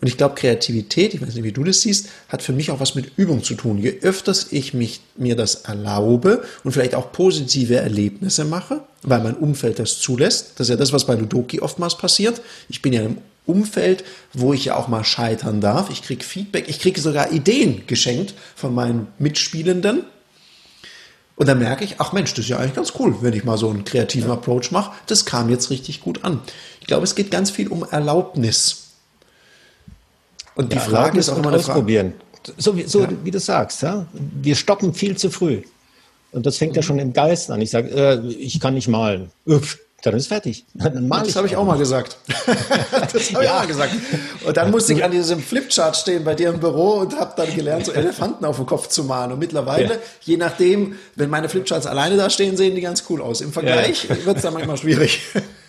und 0.00 0.08
ich 0.08 0.16
glaube, 0.16 0.34
Kreativität, 0.34 1.12
ich 1.12 1.20
weiß 1.20 1.34
nicht, 1.34 1.44
wie 1.44 1.52
du 1.52 1.62
das 1.62 1.82
siehst, 1.82 2.08
hat 2.28 2.42
für 2.42 2.54
mich 2.54 2.70
auch 2.70 2.80
was 2.80 2.94
mit 2.94 3.18
Übung 3.18 3.42
zu 3.42 3.54
tun. 3.54 3.76
Je 3.76 3.98
öfters 4.00 4.46
ich 4.50 4.72
mich, 4.72 5.02
mir 5.16 5.36
das 5.36 5.56
erlaube 5.56 6.42
und 6.64 6.72
vielleicht 6.72 6.94
auch 6.94 7.12
positive 7.12 7.76
Erlebnisse 7.76 8.46
mache, 8.46 8.80
weil 9.02 9.22
mein 9.22 9.36
Umfeld 9.36 9.78
das 9.78 9.98
zulässt, 9.98 10.52
das 10.56 10.68
ist 10.68 10.70
ja 10.70 10.76
das, 10.76 10.94
was 10.94 11.04
bei 11.04 11.14
Ludoki 11.14 11.60
oftmals 11.60 11.98
passiert. 11.98 12.40
Ich 12.70 12.80
bin 12.80 12.94
ja 12.94 13.02
im 13.02 13.18
Umfeld, 13.44 14.04
wo 14.32 14.54
ich 14.54 14.66
ja 14.66 14.76
auch 14.76 14.88
mal 14.88 15.04
scheitern 15.04 15.60
darf. 15.60 15.90
Ich 15.90 16.02
kriege 16.02 16.24
Feedback, 16.24 16.68
ich 16.68 16.80
kriege 16.80 17.00
sogar 17.00 17.32
Ideen 17.32 17.82
geschenkt 17.86 18.32
von 18.56 18.74
meinen 18.74 19.08
Mitspielenden. 19.18 20.04
Und 21.36 21.46
dann 21.46 21.58
merke 21.58 21.84
ich, 21.84 21.96
ach 21.98 22.12
Mensch, 22.12 22.32
das 22.32 22.44
ist 22.44 22.48
ja 22.50 22.58
eigentlich 22.58 22.74
ganz 22.74 22.92
cool, 22.98 23.16
wenn 23.20 23.34
ich 23.34 23.44
mal 23.44 23.58
so 23.58 23.68
einen 23.68 23.84
kreativen 23.84 24.30
Approach 24.30 24.70
mache. 24.70 24.92
Das 25.06 25.26
kam 25.26 25.50
jetzt 25.50 25.70
richtig 25.70 26.00
gut 26.00 26.24
an. 26.24 26.40
Ich 26.80 26.86
glaube, 26.86 27.04
es 27.04 27.14
geht 27.14 27.30
ganz 27.30 27.50
viel 27.50 27.68
um 27.68 27.82
Erlaubnis. 27.82 28.89
Und 30.60 30.72
die 30.72 30.76
ja, 30.76 30.82
Frage 30.82 31.18
ist 31.18 31.30
auch 31.30 31.38
immer 31.38 31.54
ausprobieren. 31.54 32.12
So, 32.58 32.76
wie, 32.76 32.82
so 32.82 33.00
ja. 33.00 33.08
wie 33.24 33.30
du 33.30 33.40
sagst, 33.40 33.82
ja? 33.82 34.06
wir 34.12 34.54
stoppen 34.54 34.92
viel 34.92 35.16
zu 35.16 35.30
früh. 35.30 35.62
Und 36.32 36.44
das 36.44 36.58
fängt 36.58 36.76
ja 36.76 36.82
schon 36.82 36.98
im 36.98 37.14
Geist 37.14 37.50
an. 37.50 37.62
Ich 37.62 37.70
sage, 37.70 37.88
äh, 37.88 38.26
ich 38.28 38.60
kann 38.60 38.74
nicht 38.74 38.86
malen. 38.86 39.30
Uff, 39.46 39.78
dann 40.02 40.14
ist 40.14 40.26
fertig. 40.26 40.66
Dann 40.74 41.08
mal 41.08 41.22
das 41.24 41.34
habe 41.36 41.46
ich 41.46 41.56
auch 41.56 41.64
mal 41.64 41.78
gesagt. 41.78 42.18
das 42.26 43.32
habe 43.32 43.32
ja. 43.32 43.40
ich 43.42 43.48
auch 43.48 43.54
mal 43.60 43.66
gesagt. 43.68 43.94
Und 44.44 44.54
dann 44.54 44.70
musste 44.70 44.92
ich 44.92 45.02
an 45.02 45.12
diesem 45.12 45.40
Flipchart 45.40 45.96
stehen 45.96 46.24
bei 46.24 46.34
dir 46.34 46.50
im 46.50 46.60
Büro 46.60 46.98
und 46.98 47.18
habe 47.18 47.32
dann 47.36 47.54
gelernt, 47.54 47.86
so 47.86 47.92
Elefanten 47.92 48.44
auf 48.44 48.56
dem 48.56 48.66
Kopf 48.66 48.88
zu 48.88 49.04
malen. 49.04 49.32
Und 49.32 49.38
mittlerweile, 49.38 49.94
ja. 49.94 50.00
je 50.20 50.36
nachdem, 50.36 50.96
wenn 51.16 51.30
meine 51.30 51.48
Flipcharts 51.48 51.86
alleine 51.86 52.18
da 52.18 52.28
stehen, 52.28 52.58
sehen 52.58 52.74
die 52.74 52.82
ganz 52.82 53.04
cool 53.08 53.22
aus. 53.22 53.40
Im 53.40 53.52
Vergleich 53.52 54.08
ja. 54.10 54.26
wird 54.26 54.36
es 54.36 54.42
dann 54.42 54.52
manchmal 54.52 54.76
schwierig. 54.76 55.22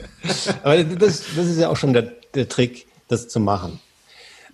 Aber 0.64 0.84
das, 0.84 1.24
das 1.34 1.46
ist 1.46 1.60
ja 1.60 1.70
auch 1.70 1.78
schon 1.78 1.94
der, 1.94 2.12
der 2.36 2.50
Trick, 2.50 2.88
das 3.08 3.30
zu 3.30 3.40
machen. 3.40 3.80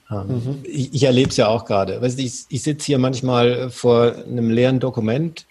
Ähm, 0.10 0.28
mhm. 0.28 0.60
Ich, 0.64 0.94
ich 0.94 1.04
erlebe 1.04 1.30
es 1.30 1.38
ja 1.38 1.48
auch 1.48 1.66
gerade. 1.66 2.02
Weißt, 2.02 2.20
ich, 2.20 2.46
ich 2.50 2.64
sitze 2.64 2.86
hier 2.86 3.00
manchmal 3.00 3.70
vor 3.70 4.16
einem 4.16 4.50
leeren 4.50 4.80
Dokument 4.80 5.46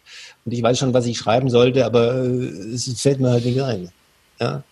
und 0.45 0.53
ich 0.53 0.63
weiß 0.63 0.79
schon, 0.79 0.95
was 0.95 1.07
ich 1.07 1.19
schreiben 1.19 1.51
sollte, 1.51 1.85
aber 1.85 2.15
äh, 2.15 2.75
es 2.75 3.01
fällt 3.01 3.21
mir 3.21 3.31
halt 3.31 3.45
nicht 3.45 3.61
ein. 3.61 3.91
Ja? 4.41 4.63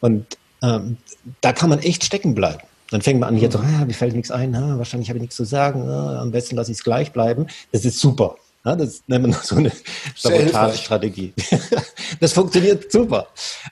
Und 0.00 0.26
ähm, 0.62 0.98
da 1.40 1.52
kann 1.52 1.70
man 1.70 1.80
echt 1.80 2.04
stecken 2.04 2.34
bleiben. 2.34 2.62
Dann 2.90 3.00
fängt 3.00 3.20
man 3.20 3.30
an, 3.30 3.36
hier, 3.36 3.48
mhm. 3.48 3.64
ah, 3.64 3.84
mir 3.86 3.94
fällt 3.94 4.14
nichts 4.14 4.30
ein, 4.30 4.54
ah, 4.54 4.76
wahrscheinlich 4.76 5.08
habe 5.08 5.16
ich 5.16 5.22
nichts 5.22 5.36
zu 5.36 5.44
sagen, 5.44 5.88
ah, 5.88 6.20
am 6.20 6.30
besten 6.30 6.56
lasse 6.56 6.70
ich 6.70 6.78
es 6.78 6.84
gleich 6.84 7.12
bleiben. 7.12 7.46
Das 7.72 7.84
ist 7.84 7.98
super. 7.98 8.36
Ja, 8.64 8.76
das 8.76 9.02
nennt 9.06 9.22
man 9.22 9.32
so 9.42 9.56
eine 9.56 9.72
Sabotage-Strategie. 10.14 11.32
das 12.20 12.32
funktioniert 12.32 12.92
super. 12.92 13.28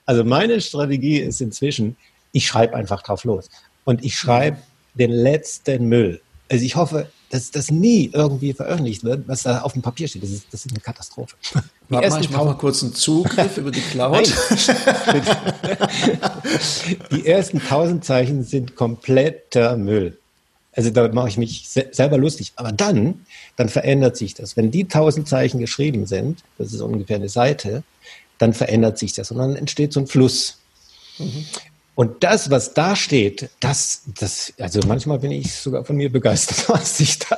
Also 0.07 0.25
meine 0.25 0.61
Strategie 0.61 1.19
ist 1.19 1.41
inzwischen, 1.41 1.97
ich 2.33 2.47
schreibe 2.47 2.75
einfach 2.75 3.03
drauf 3.03 3.25
los. 3.25 3.49
Und 3.85 4.05
ich 4.05 4.17
schreibe 4.17 4.59
den 5.01 5.11
letzten 5.11 5.89
Müll. 5.89 6.21
Also 6.49 6.65
ich 6.65 6.77
hoffe, 6.77 7.09
dass 7.31 7.51
das 7.53 7.71
nie 7.71 8.11
irgendwie 8.13 8.53
veröffentlicht 8.53 9.05
wird, 9.05 9.29
was 9.29 9.45
da 9.45 9.61
auf 9.63 9.73
dem 9.73 9.83
Papier 9.83 10.09
steht. 10.09 10.23
Das 10.25 10.31
ist, 10.31 10.47
das 10.51 10.67
ist 10.67 10.73
eine 10.73 10.81
Katastrophe. 10.81 11.37
Warte 11.89 12.11
mal, 12.11 12.21
ich 12.21 12.31
mache 12.31 12.45
mal 12.45 12.57
kurz 12.57 12.83
einen 12.83 12.95
Zugriff 12.95 13.57
über 13.57 13.71
die 13.71 13.81
Cloud. 13.81 14.27
die 17.13 17.27
ersten 17.27 17.61
tausend 17.61 18.05
Zeichen 18.05 18.43
sind 18.43 18.75
kompletter 18.75 19.77
Müll. 19.77 20.19
Also 20.73 20.91
da 20.91 21.09
mache 21.09 21.29
ich 21.29 21.37
mich 21.37 21.69
se 21.69 21.89
selber 21.93 22.19
lustig. 22.19 22.53
Aber 22.57 22.73
dann, 22.73 23.27
dann 23.57 23.69
verändert 23.69 24.17
sich 24.17 24.35
das. 24.35 24.57
Wenn 24.57 24.71
die 24.71 24.87
tausend 24.87 25.29
Zeichen 25.29 25.61
geschrieben 25.61 26.07
sind, 26.07 26.43
das 26.59 26.73
ist 26.73 26.81
ungefähr 26.81 27.17
eine 27.17 27.29
Seite, 27.29 27.83
dann 28.39 28.55
verändert 28.55 28.99
sich 28.99 29.13
das 29.13 29.31
und 29.31 29.39
dann 29.39 29.57
entsteht 29.57 29.93
so 29.93 30.01
ein 30.01 30.07
Fluss. 30.07 30.59
Mhm. 31.19 31.45
Und 32.01 32.25
das, 32.25 32.51
was 32.51 32.73
da 32.73 32.97
steht, 32.97 33.51
das, 33.61 34.05
das, 34.19 34.55
also 34.59 34.81
manchmal 34.89 35.19
bin 35.19 35.33
ich 35.33 35.53
sogar 35.53 35.85
von 35.85 35.97
mir 35.97 36.11
begeistert, 36.11 36.67
was 36.71 36.99
ich 36.99 37.19
da, 37.19 37.37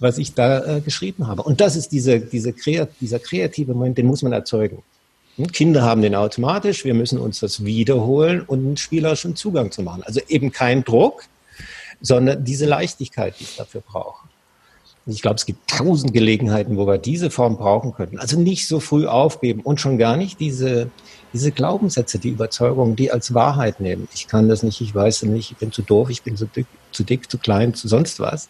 was 0.00 0.16
ich 0.16 0.32
da 0.32 0.78
äh, 0.78 0.80
geschrieben 0.80 1.26
habe. 1.26 1.42
Und 1.42 1.60
das 1.60 1.76
ist 1.76 1.92
diese, 1.92 2.18
diese 2.18 2.54
kreat, 2.54 2.88
dieser 3.02 3.18
kreative 3.18 3.74
Moment, 3.74 3.98
den 3.98 4.06
muss 4.06 4.22
man 4.22 4.32
erzeugen. 4.32 4.82
Hm? 5.36 5.48
Kinder 5.48 5.82
haben 5.82 6.00
den 6.00 6.14
automatisch, 6.14 6.86
wir 6.86 6.94
müssen 6.94 7.18
uns 7.18 7.40
das 7.40 7.66
wiederholen 7.66 8.40
und 8.40 8.60
einen 8.60 8.76
spielerischen 8.78 9.36
Zugang 9.36 9.70
zu 9.70 9.82
machen. 9.82 10.02
Also 10.04 10.20
eben 10.26 10.52
kein 10.52 10.84
Druck, 10.84 11.24
sondern 12.00 12.46
diese 12.46 12.64
Leichtigkeit, 12.64 13.34
die 13.40 13.44
es 13.44 13.56
dafür 13.56 13.82
braucht. 13.82 14.24
Ich 15.06 15.22
glaube, 15.22 15.36
es 15.36 15.46
gibt 15.46 15.68
tausend 15.68 16.12
Gelegenheiten, 16.12 16.76
wo 16.76 16.86
wir 16.86 16.98
diese 16.98 17.30
Form 17.30 17.56
brauchen 17.56 17.92
könnten. 17.92 18.18
Also 18.18 18.38
nicht 18.38 18.68
so 18.68 18.78
früh 18.78 19.06
aufgeben 19.06 19.60
und 19.60 19.80
schon 19.80 19.98
gar 19.98 20.16
nicht 20.16 20.38
diese, 20.38 20.90
diese 21.32 21.50
Glaubenssätze, 21.50 22.18
die 22.18 22.28
Überzeugungen, 22.28 22.94
die 22.94 23.10
als 23.10 23.34
Wahrheit 23.34 23.80
nehmen. 23.80 24.08
Ich 24.14 24.28
kann 24.28 24.48
das 24.48 24.62
nicht, 24.62 24.80
ich 24.80 24.94
weiß 24.94 25.24
es 25.24 25.28
nicht, 25.28 25.50
ich 25.50 25.56
bin 25.56 25.72
zu 25.72 25.82
doof, 25.82 26.08
ich 26.10 26.22
bin 26.22 26.36
zu 26.36 26.46
dick, 26.46 26.66
zu 26.92 27.02
dick, 27.02 27.30
zu 27.30 27.38
klein, 27.38 27.74
zu 27.74 27.88
sonst 27.88 28.20
was. 28.20 28.48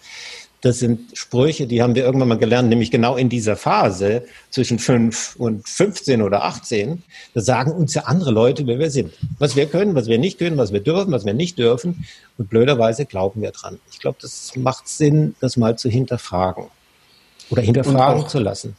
Das 0.63 0.79
sind 0.79 1.19
Sprüche, 1.19 1.67
die 1.67 1.83
haben 1.83 1.97
wir 1.97 2.05
irgendwann 2.05 2.29
mal 2.29 2.39
gelernt, 2.39 2.69
nämlich 2.69 2.93
genau 2.93 3.17
in 3.17 3.29
dieser 3.29 3.57
Phase 3.57 4.25
zwischen 4.49 4.79
fünf 4.79 5.35
und 5.37 5.69
15 5.69 6.23
oder 6.23 6.45
18. 6.45 7.03
Da 7.35 7.41
sagen 7.41 7.73
uns 7.73 7.95
ja 7.95 8.03
andere 8.03 8.31
Leute, 8.31 8.67
wer 8.67 8.79
wir 8.79 8.91
sind. 8.91 9.13
Was 9.41 9.57
wir 9.57 9.67
können, 9.67 9.97
was 9.97 10.07
wir 10.07 10.19
nicht 10.19 10.39
können, 10.39 10.57
was 10.57 10.73
wir 10.73 10.81
dürfen, 10.81 11.13
was 11.13 11.25
wir 11.27 11.35
nicht 11.35 11.59
dürfen. 11.59 12.07
Und 12.39 12.49
blöderweise 12.49 13.07
glauben 13.07 13.43
wir 13.43 13.51
dran. 13.51 13.81
Ich 13.91 13.99
glaube, 13.99 14.19
das 14.23 14.53
macht 14.57 14.87
Sinn, 14.87 15.35
das 15.41 15.57
mal 15.57 15.77
zu 15.77 15.89
hinterfragen. 15.89 16.67
Oder 17.51 17.63
hinterfragen 17.63 18.29
zu 18.29 18.39
lassen 18.39 18.77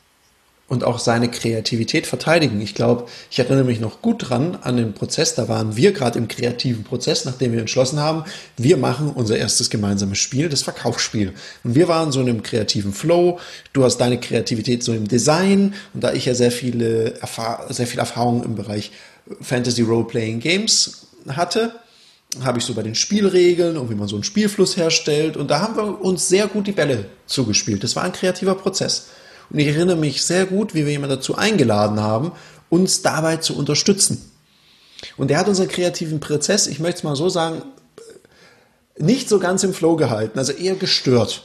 und 0.68 0.84
auch 0.84 0.98
seine 0.98 1.30
Kreativität 1.30 2.08
verteidigen. 2.08 2.62
Ich 2.62 2.74
glaube, 2.74 3.06
ich 3.30 3.38
erinnere 3.38 3.66
mich 3.66 3.80
noch 3.80 4.02
gut 4.02 4.30
dran 4.30 4.58
an 4.62 4.78
den 4.78 4.94
Prozess, 4.94 5.36
da 5.36 5.50
waren 5.50 5.76
wir 5.76 5.92
gerade 5.92 6.18
im 6.18 6.28
kreativen 6.28 6.84
Prozess, 6.84 7.26
nachdem 7.26 7.52
wir 7.52 7.60
entschlossen 7.60 8.00
haben, 8.00 8.24
wir 8.58 8.78
machen 8.78 9.12
unser 9.12 9.38
erstes 9.38 9.70
gemeinsames 9.70 10.18
Spiel, 10.20 10.50
das 10.50 10.62
Verkaufsspiel. 10.62 11.34
Und 11.64 11.76
wir 11.76 11.88
waren 11.88 12.12
so 12.12 12.22
in 12.22 12.30
einem 12.30 12.44
kreativen 12.44 12.94
Flow, 12.94 13.40
du 13.74 13.84
hast 13.84 13.98
deine 13.98 14.20
Kreativität 14.20 14.84
so 14.84 14.94
im 14.94 15.08
Design 15.08 15.74
und 15.94 16.04
da 16.04 16.14
ich 16.14 16.26
ja 16.26 16.34
sehr 16.34 16.52
viele 16.52 17.16
Erfahr 17.20 17.72
sehr 17.72 17.88
viel 17.88 18.00
Erfahrung 18.00 18.44
im 18.44 18.56
Bereich 18.56 18.92
Fantasy 19.42 19.82
Role-Playing 19.82 20.40
Games 20.40 21.08
hatte, 21.28 21.76
habe 22.42 22.60
ich 22.60 22.66
so 22.66 22.74
bei 22.74 22.82
den 22.82 22.96
Spielregeln 22.96 23.78
und 23.78 23.90
wie 23.90 23.96
man 23.96 24.08
so 24.08 24.16
einen 24.16 24.24
Spielfluss 24.24 24.78
herstellt 24.78 25.38
und 25.38 25.52
da 25.52 25.60
haben 25.60 25.76
wir 25.76 26.02
uns 26.02 26.30
sehr 26.30 26.48
gut 26.48 26.68
die 26.68 26.72
Bälle 26.72 27.06
zugespielt. 27.28 27.84
Das 27.84 27.96
war 27.96 28.04
ein 28.04 28.14
kreativer 28.14 28.56
Prozess. 28.56 29.08
Und 29.50 29.60
ich 29.60 29.68
erinnere 29.68 29.98
mich 29.98 30.24
sehr 30.24 30.46
gut, 30.46 30.74
wie 30.74 30.86
wir 30.86 30.92
jemanden 30.92 31.18
dazu 31.18 31.36
eingeladen 31.36 32.00
haben, 32.00 32.32
uns 32.70 33.02
dabei 33.02 33.38
zu 33.38 33.56
unterstützen. 33.56 34.32
Und 35.18 35.30
der 35.30 35.38
hat 35.38 35.48
unseren 35.48 35.68
kreativen 35.68 36.20
Prozess, 36.20 36.68
ich 36.68 36.80
möchte 36.80 37.00
es 37.00 37.04
mal 37.04 37.16
so 37.16 37.30
sagen, 37.30 37.62
nicht 38.98 39.30
so 39.30 39.40
ganz 39.40 39.64
im 39.64 39.74
Flow 39.74 39.96
gehalten, 39.96 40.40
also 40.40 40.54
eher 40.54 40.76
gestört. 40.76 41.44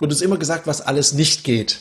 Und 0.00 0.10
uns 0.10 0.20
immer 0.20 0.38
gesagt, 0.38 0.66
was 0.66 0.80
alles 0.80 1.12
nicht 1.12 1.44
geht. 1.44 1.78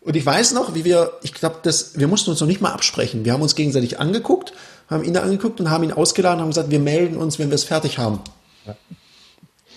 Und 0.00 0.16
ich 0.16 0.26
weiß 0.26 0.52
noch, 0.52 0.74
wie 0.74 0.84
wir, 0.84 1.12
ich 1.22 1.32
glaube, 1.32 1.56
wir 1.62 2.08
mussten 2.08 2.30
uns 2.30 2.40
noch 2.40 2.48
nicht 2.48 2.60
mal 2.60 2.72
absprechen. 2.72 3.24
Wir 3.24 3.32
haben 3.32 3.42
uns 3.42 3.54
gegenseitig 3.54 4.00
angeguckt, 4.00 4.52
haben 4.90 5.04
ihn 5.04 5.14
da 5.14 5.22
angeguckt 5.22 5.60
und 5.60 5.70
haben 5.70 5.84
ihn 5.84 5.92
ausgeladen 5.92 6.38
und 6.38 6.42
haben 6.42 6.50
gesagt, 6.50 6.70
wir 6.70 6.80
melden 6.80 7.16
uns, 7.16 7.38
wenn 7.38 7.50
wir 7.50 7.54
es 7.54 7.64
fertig 7.64 7.98
haben. 7.98 8.20
Ja. 8.66 8.76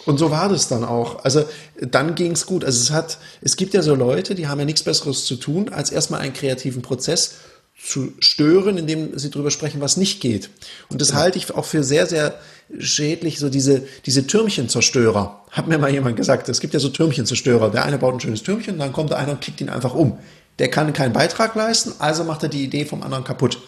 Und 0.06 0.18
so 0.18 0.32
war 0.32 0.50
das 0.50 0.68
dann 0.68 0.84
auch. 0.84 1.24
Also 1.24 1.46
dann 1.82 2.16
ging 2.16 2.32
es 2.32 2.46
gut. 2.46 2.64
Also 2.64 2.82
es 2.82 2.92
hat, 2.92 3.18
es 3.42 3.56
gibt 3.56 3.74
ja 3.74 3.82
so 3.82 3.96
Leute, 3.96 4.36
die 4.36 4.48
haben 4.48 4.60
ja 4.60 4.66
nichts 4.66 4.84
Besseres 4.84 5.26
zu 5.26 5.36
tun, 5.36 5.70
als 5.70 5.92
erstmal 5.92 6.22
einen 6.22 6.34
kreativen 6.34 6.82
Prozess 6.82 7.36
zu 7.84 8.14
stören, 8.20 8.78
indem 8.78 9.18
sie 9.18 9.30
darüber 9.30 9.52
sprechen, 9.52 9.82
was 9.82 9.98
nicht 9.98 10.22
geht. 10.22 10.50
Und 10.90 11.02
das 11.02 11.10
ja. 11.10 11.16
halte 11.16 11.38
ich 11.38 11.54
auch 11.54 11.66
für 11.66 11.84
sehr, 11.84 12.08
sehr 12.08 12.40
schädlich, 12.80 13.40
so 13.40 13.50
diese, 13.50 13.84
diese 14.06 14.26
Türmchenzerstörer. 14.26 15.44
Hat 15.52 15.68
mir 15.68 15.78
mal 15.78 15.92
jemand 15.92 16.16
gesagt, 16.16 16.50
es 16.50 16.62
gibt 16.62 16.74
ja 16.74 16.80
so 16.80 16.90
Türmchenzerstörer. 16.90 17.70
Der 17.72 17.86
eine 17.86 17.98
baut 17.98 18.14
ein 18.14 18.20
schönes 18.20 18.44
Türmchen, 18.44 18.80
dann 18.80 18.94
kommt 18.94 19.10
der 19.10 19.18
eine 19.18 19.32
und 19.32 19.42
kickt 19.42 19.62
ihn 19.62 19.70
einfach 19.70 19.94
um. 19.94 20.18
Der 20.60 20.70
kann 20.70 20.94
keinen 20.94 21.14
Beitrag 21.14 21.54
leisten, 21.56 21.94
also 22.00 22.24
macht 22.24 22.44
er 22.44 22.50
die 22.50 22.64
Idee 22.64 22.86
vom 22.86 23.04
anderen 23.04 23.24
kaputt. 23.24 23.60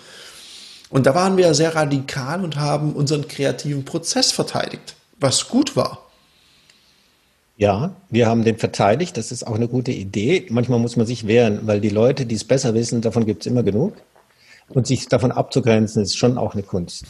Und 0.90 1.06
da 1.06 1.14
waren 1.14 1.36
wir 1.36 1.54
sehr 1.54 1.76
radikal 1.76 2.44
und 2.44 2.56
haben 2.56 2.94
unseren 2.94 3.28
kreativen 3.28 3.84
Prozess 3.84 4.32
verteidigt, 4.32 4.96
was 5.20 5.50
gut 5.50 5.76
war. 5.76 6.07
Ja, 7.58 7.96
wir 8.10 8.28
haben 8.28 8.44
den 8.44 8.58
verteidigt. 8.58 9.18
Das 9.18 9.32
ist 9.32 9.46
auch 9.46 9.56
eine 9.56 9.68
gute 9.68 9.92
Idee. 9.92 10.46
Manchmal 10.50 10.80
muss 10.80 10.96
man 10.96 11.08
sich 11.08 11.26
wehren, 11.26 11.62
weil 11.64 11.82
die 11.82 11.90
Leute, 11.90 12.28
die 12.28 12.36
es 12.36 12.44
besser 12.44 12.76
wissen, 12.76 13.02
davon 13.02 13.26
gibt 13.26 13.42
es 13.42 13.48
immer 13.48 13.64
genug. 13.64 13.96
Und 14.70 14.86
sich 14.86 15.08
davon 15.08 15.32
abzugrenzen, 15.32 16.04
ist 16.04 16.18
schon 16.18 16.38
auch 16.38 16.54
eine 16.54 16.62
Kunst. 16.62 17.06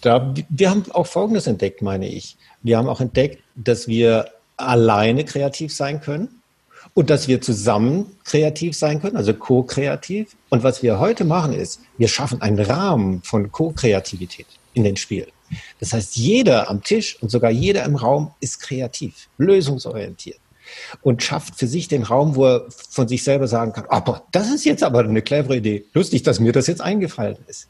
Da, 0.00 0.34
wir 0.48 0.70
haben 0.70 0.84
auch 0.90 1.06
Folgendes 1.06 1.46
entdeckt, 1.46 1.82
meine 1.82 2.08
ich. 2.08 2.36
Wir 2.62 2.78
haben 2.78 2.88
auch 2.88 3.00
entdeckt, 3.00 3.42
dass 3.54 3.86
wir 3.86 4.26
alleine 4.56 5.24
kreativ 5.24 5.74
sein 5.74 6.00
können 6.00 6.40
und 6.94 7.10
dass 7.10 7.28
wir 7.28 7.40
zusammen 7.40 8.06
kreativ 8.24 8.76
sein 8.76 9.00
können, 9.00 9.16
also 9.16 9.34
co-kreativ. 9.34 10.34
Und 10.48 10.62
was 10.62 10.82
wir 10.82 10.98
heute 10.98 11.24
machen 11.24 11.52
ist, 11.52 11.80
wir 11.98 12.08
schaffen 12.08 12.40
einen 12.40 12.58
Rahmen 12.58 13.22
von 13.22 13.52
Co-Kreativität 13.52 14.46
in 14.72 14.84
den 14.84 14.96
Spielen. 14.96 15.33
Das 15.80 15.92
heißt, 15.92 16.16
jeder 16.16 16.70
am 16.70 16.82
Tisch 16.82 17.18
und 17.20 17.30
sogar 17.30 17.50
jeder 17.50 17.84
im 17.84 17.96
Raum 17.96 18.32
ist 18.40 18.60
kreativ, 18.60 19.28
lösungsorientiert 19.38 20.38
und 21.02 21.22
schafft 21.22 21.56
für 21.56 21.66
sich 21.66 21.88
den 21.88 22.02
Raum, 22.02 22.36
wo 22.36 22.46
er 22.46 22.66
von 22.68 23.08
sich 23.08 23.22
selber 23.22 23.46
sagen 23.48 23.72
kann, 23.72 23.84
aber 23.88 24.24
das 24.32 24.50
ist 24.50 24.64
jetzt 24.64 24.82
aber 24.82 25.00
eine 25.00 25.22
clevere 25.22 25.56
Idee. 25.56 25.84
Lustig, 25.92 26.22
dass 26.22 26.40
mir 26.40 26.52
das 26.52 26.66
jetzt 26.66 26.80
eingefallen 26.80 27.36
ist. 27.46 27.68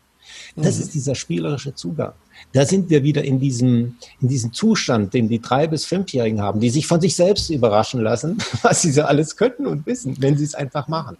Das 0.56 0.76
mhm. 0.76 0.82
ist 0.82 0.94
dieser 0.94 1.14
spielerische 1.14 1.74
Zugang. 1.74 2.12
Da 2.52 2.64
sind 2.64 2.90
wir 2.90 3.02
wieder 3.02 3.24
in 3.24 3.40
diesem, 3.40 3.96
in 4.20 4.28
diesem 4.28 4.52
Zustand, 4.52 5.14
den 5.14 5.28
die 5.28 5.40
drei 5.40 5.66
bis 5.66 5.84
fünfjährigen 5.84 6.40
haben, 6.40 6.60
die 6.60 6.70
sich 6.70 6.86
von 6.86 7.00
sich 7.00 7.16
selbst 7.16 7.50
überraschen 7.50 8.00
lassen, 8.00 8.38
was 8.62 8.82
sie 8.82 8.92
so 8.92 9.02
alles 9.02 9.36
könnten 9.36 9.66
und 9.66 9.86
wissen, 9.86 10.16
wenn 10.20 10.36
sie 10.36 10.44
es 10.44 10.54
einfach 10.54 10.88
machen. 10.88 11.16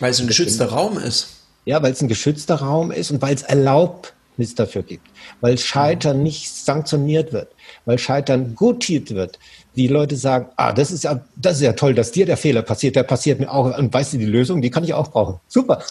Weil 0.00 0.10
es 0.10 0.20
ein 0.20 0.26
geschützter 0.26 0.66
Raum 0.66 0.98
ist. 0.98 1.28
Ja, 1.64 1.82
weil 1.82 1.92
es 1.92 2.00
ein 2.00 2.08
geschützter 2.08 2.56
Raum 2.56 2.92
ist 2.92 3.10
und 3.10 3.20
weil 3.20 3.34
es 3.34 3.42
erlaubt 3.42 4.14
nichts 4.38 4.54
dafür 4.54 4.82
gibt, 4.82 5.06
weil 5.40 5.58
Scheitern 5.58 6.22
nicht 6.22 6.50
sanktioniert 6.50 7.32
wird, 7.32 7.48
weil 7.84 7.98
Scheitern 7.98 8.54
gutiert 8.54 9.14
wird. 9.14 9.38
Die 9.76 9.88
Leute 9.88 10.16
sagen, 10.16 10.48
ah, 10.56 10.72
das 10.72 10.90
ist 10.90 11.04
ja, 11.04 11.24
das 11.36 11.56
ist 11.56 11.62
ja 11.62 11.72
toll, 11.72 11.94
dass 11.94 12.12
dir 12.12 12.26
der 12.26 12.36
Fehler 12.36 12.62
passiert, 12.62 12.96
der 12.96 13.02
passiert 13.02 13.40
mir 13.40 13.50
auch. 13.50 13.76
Und 13.76 13.92
weißt 13.92 14.14
du, 14.14 14.18
die 14.18 14.26
Lösung, 14.26 14.62
die 14.62 14.70
kann 14.70 14.84
ich 14.84 14.94
auch 14.94 15.08
brauchen. 15.08 15.40
Super. 15.48 15.82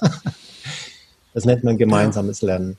Das 1.33 1.45
nennt 1.45 1.63
man 1.63 1.77
gemeinsames 1.77 2.41
Lernen. 2.41 2.77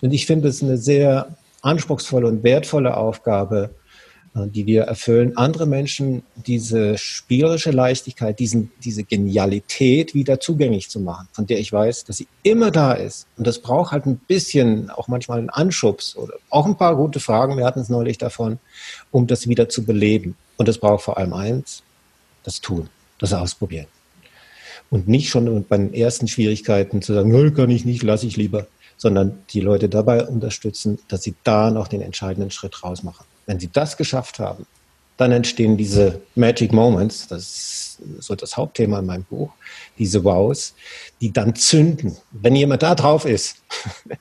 Und 0.00 0.12
ich 0.12 0.26
finde 0.26 0.48
es 0.48 0.62
eine 0.62 0.78
sehr 0.78 1.28
anspruchsvolle 1.62 2.26
und 2.26 2.42
wertvolle 2.42 2.96
Aufgabe, 2.96 3.70
die 4.34 4.66
wir 4.66 4.82
erfüllen, 4.82 5.36
andere 5.36 5.66
Menschen 5.66 6.22
diese 6.34 6.96
spielerische 6.98 7.70
Leichtigkeit, 7.70 8.38
diesen, 8.38 8.70
diese 8.84 9.04
Genialität 9.04 10.14
wieder 10.14 10.40
zugänglich 10.40 10.88
zu 10.88 11.00
machen, 11.00 11.28
von 11.32 11.46
der 11.46 11.58
ich 11.58 11.72
weiß, 11.72 12.04
dass 12.04 12.18
sie 12.18 12.28
immer 12.42 12.70
da 12.70 12.92
ist. 12.92 13.26
Und 13.36 13.46
das 13.46 13.58
braucht 13.60 13.92
halt 13.92 14.06
ein 14.06 14.18
bisschen, 14.18 14.90
auch 14.90 15.08
manchmal 15.08 15.38
einen 15.38 15.50
Anschubs 15.50 16.16
oder 16.16 16.34
auch 16.50 16.66
ein 16.66 16.76
paar 16.76 16.96
gute 16.96 17.20
Fragen, 17.20 17.56
wir 17.56 17.64
hatten 17.64 17.80
es 17.80 17.88
neulich 17.88 18.18
davon, 18.18 18.58
um 19.10 19.26
das 19.26 19.48
wieder 19.48 19.68
zu 19.68 19.84
beleben. 19.84 20.36
Und 20.56 20.68
das 20.68 20.78
braucht 20.78 21.04
vor 21.04 21.18
allem 21.18 21.32
eins, 21.32 21.82
das 22.44 22.60
Tun, 22.60 22.88
das 23.18 23.32
Ausprobieren. 23.32 23.86
Und 24.90 25.08
nicht 25.08 25.28
schon 25.28 25.64
bei 25.68 25.76
den 25.76 25.92
ersten 25.92 26.28
Schwierigkeiten 26.28 27.02
zu 27.02 27.12
sagen, 27.12 27.54
kann 27.54 27.70
ich 27.70 27.84
nicht, 27.84 28.02
lasse 28.02 28.26
ich 28.26 28.36
lieber, 28.36 28.66
sondern 28.96 29.38
die 29.50 29.60
Leute 29.60 29.88
dabei 29.88 30.26
unterstützen, 30.26 30.98
dass 31.08 31.22
sie 31.22 31.34
da 31.44 31.70
noch 31.70 31.88
den 31.88 32.00
entscheidenden 32.00 32.50
Schritt 32.50 32.82
rausmachen. 32.82 33.26
Wenn 33.48 33.58
sie 33.58 33.70
das 33.72 33.96
geschafft 33.96 34.38
haben, 34.38 34.66
dann 35.16 35.32
entstehen 35.32 35.76
diese 35.76 36.20
Magic 36.36 36.72
Moments, 36.72 37.26
das 37.26 37.42
ist 37.42 37.98
so 38.20 38.36
das 38.36 38.56
Hauptthema 38.56 39.00
in 39.00 39.06
meinem 39.06 39.24
Buch, 39.24 39.50
diese 39.98 40.22
Wows, 40.22 40.74
die 41.20 41.32
dann 41.32 41.56
zünden. 41.56 42.16
Wenn 42.30 42.54
jemand 42.54 42.82
da 42.82 42.94
drauf 42.94 43.24
ist, 43.24 43.56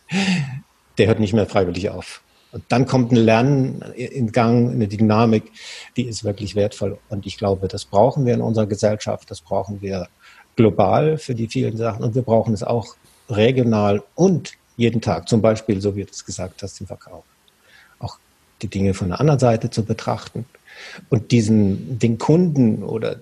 der 0.97 1.07
hört 1.07 1.19
nicht 1.19 1.33
mehr 1.33 1.45
freiwillig 1.45 1.89
auf. 1.89 2.21
Und 2.53 2.63
dann 2.69 2.87
kommt 2.87 3.11
ein 3.11 3.17
Lernen 3.17 3.81
in 3.95 4.31
Gang, 4.31 4.71
eine 4.71 4.87
Dynamik, 4.87 5.51
die 5.97 6.07
ist 6.07 6.23
wirklich 6.23 6.55
wertvoll. 6.55 6.97
Und 7.09 7.27
ich 7.27 7.37
glaube, 7.37 7.67
das 7.67 7.83
brauchen 7.83 8.25
wir 8.25 8.33
in 8.33 8.41
unserer 8.41 8.65
Gesellschaft, 8.65 9.29
das 9.29 9.41
brauchen 9.41 9.81
wir 9.81 10.07
global 10.55 11.17
für 11.17 11.35
die 11.35 11.49
vielen 11.49 11.75
Sachen 11.75 12.03
und 12.03 12.15
wir 12.15 12.23
brauchen 12.23 12.53
es 12.53 12.63
auch 12.63 12.95
regional 13.29 14.01
und 14.15 14.53
jeden 14.77 15.01
Tag, 15.01 15.27
zum 15.27 15.41
Beispiel, 15.41 15.81
so 15.81 15.95
wie 15.97 16.05
du 16.05 16.11
es 16.11 16.23
gesagt 16.23 16.63
hast, 16.63 16.79
im 16.79 16.87
Verkauf. 16.87 17.25
Die 18.61 18.67
Dinge 18.67 18.93
von 18.93 19.09
der 19.09 19.19
anderen 19.19 19.39
Seite 19.39 19.69
zu 19.69 19.83
betrachten 19.83 20.45
und 21.09 21.31
diesen, 21.31 21.99
den 21.99 22.17
Kunden 22.17 22.83
oder 22.83 23.17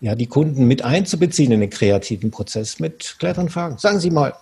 ja, 0.00 0.14
die 0.14 0.26
Kunden 0.26 0.68
mit 0.68 0.82
einzubeziehen 0.82 1.50
in 1.50 1.60
den 1.60 1.70
kreativen 1.70 2.30
Prozess 2.30 2.78
mit 2.78 3.16
cleveren 3.18 3.48
Fragen. 3.48 3.78
Sagen 3.78 3.98
Sie 3.98 4.10
mal, 4.10 4.32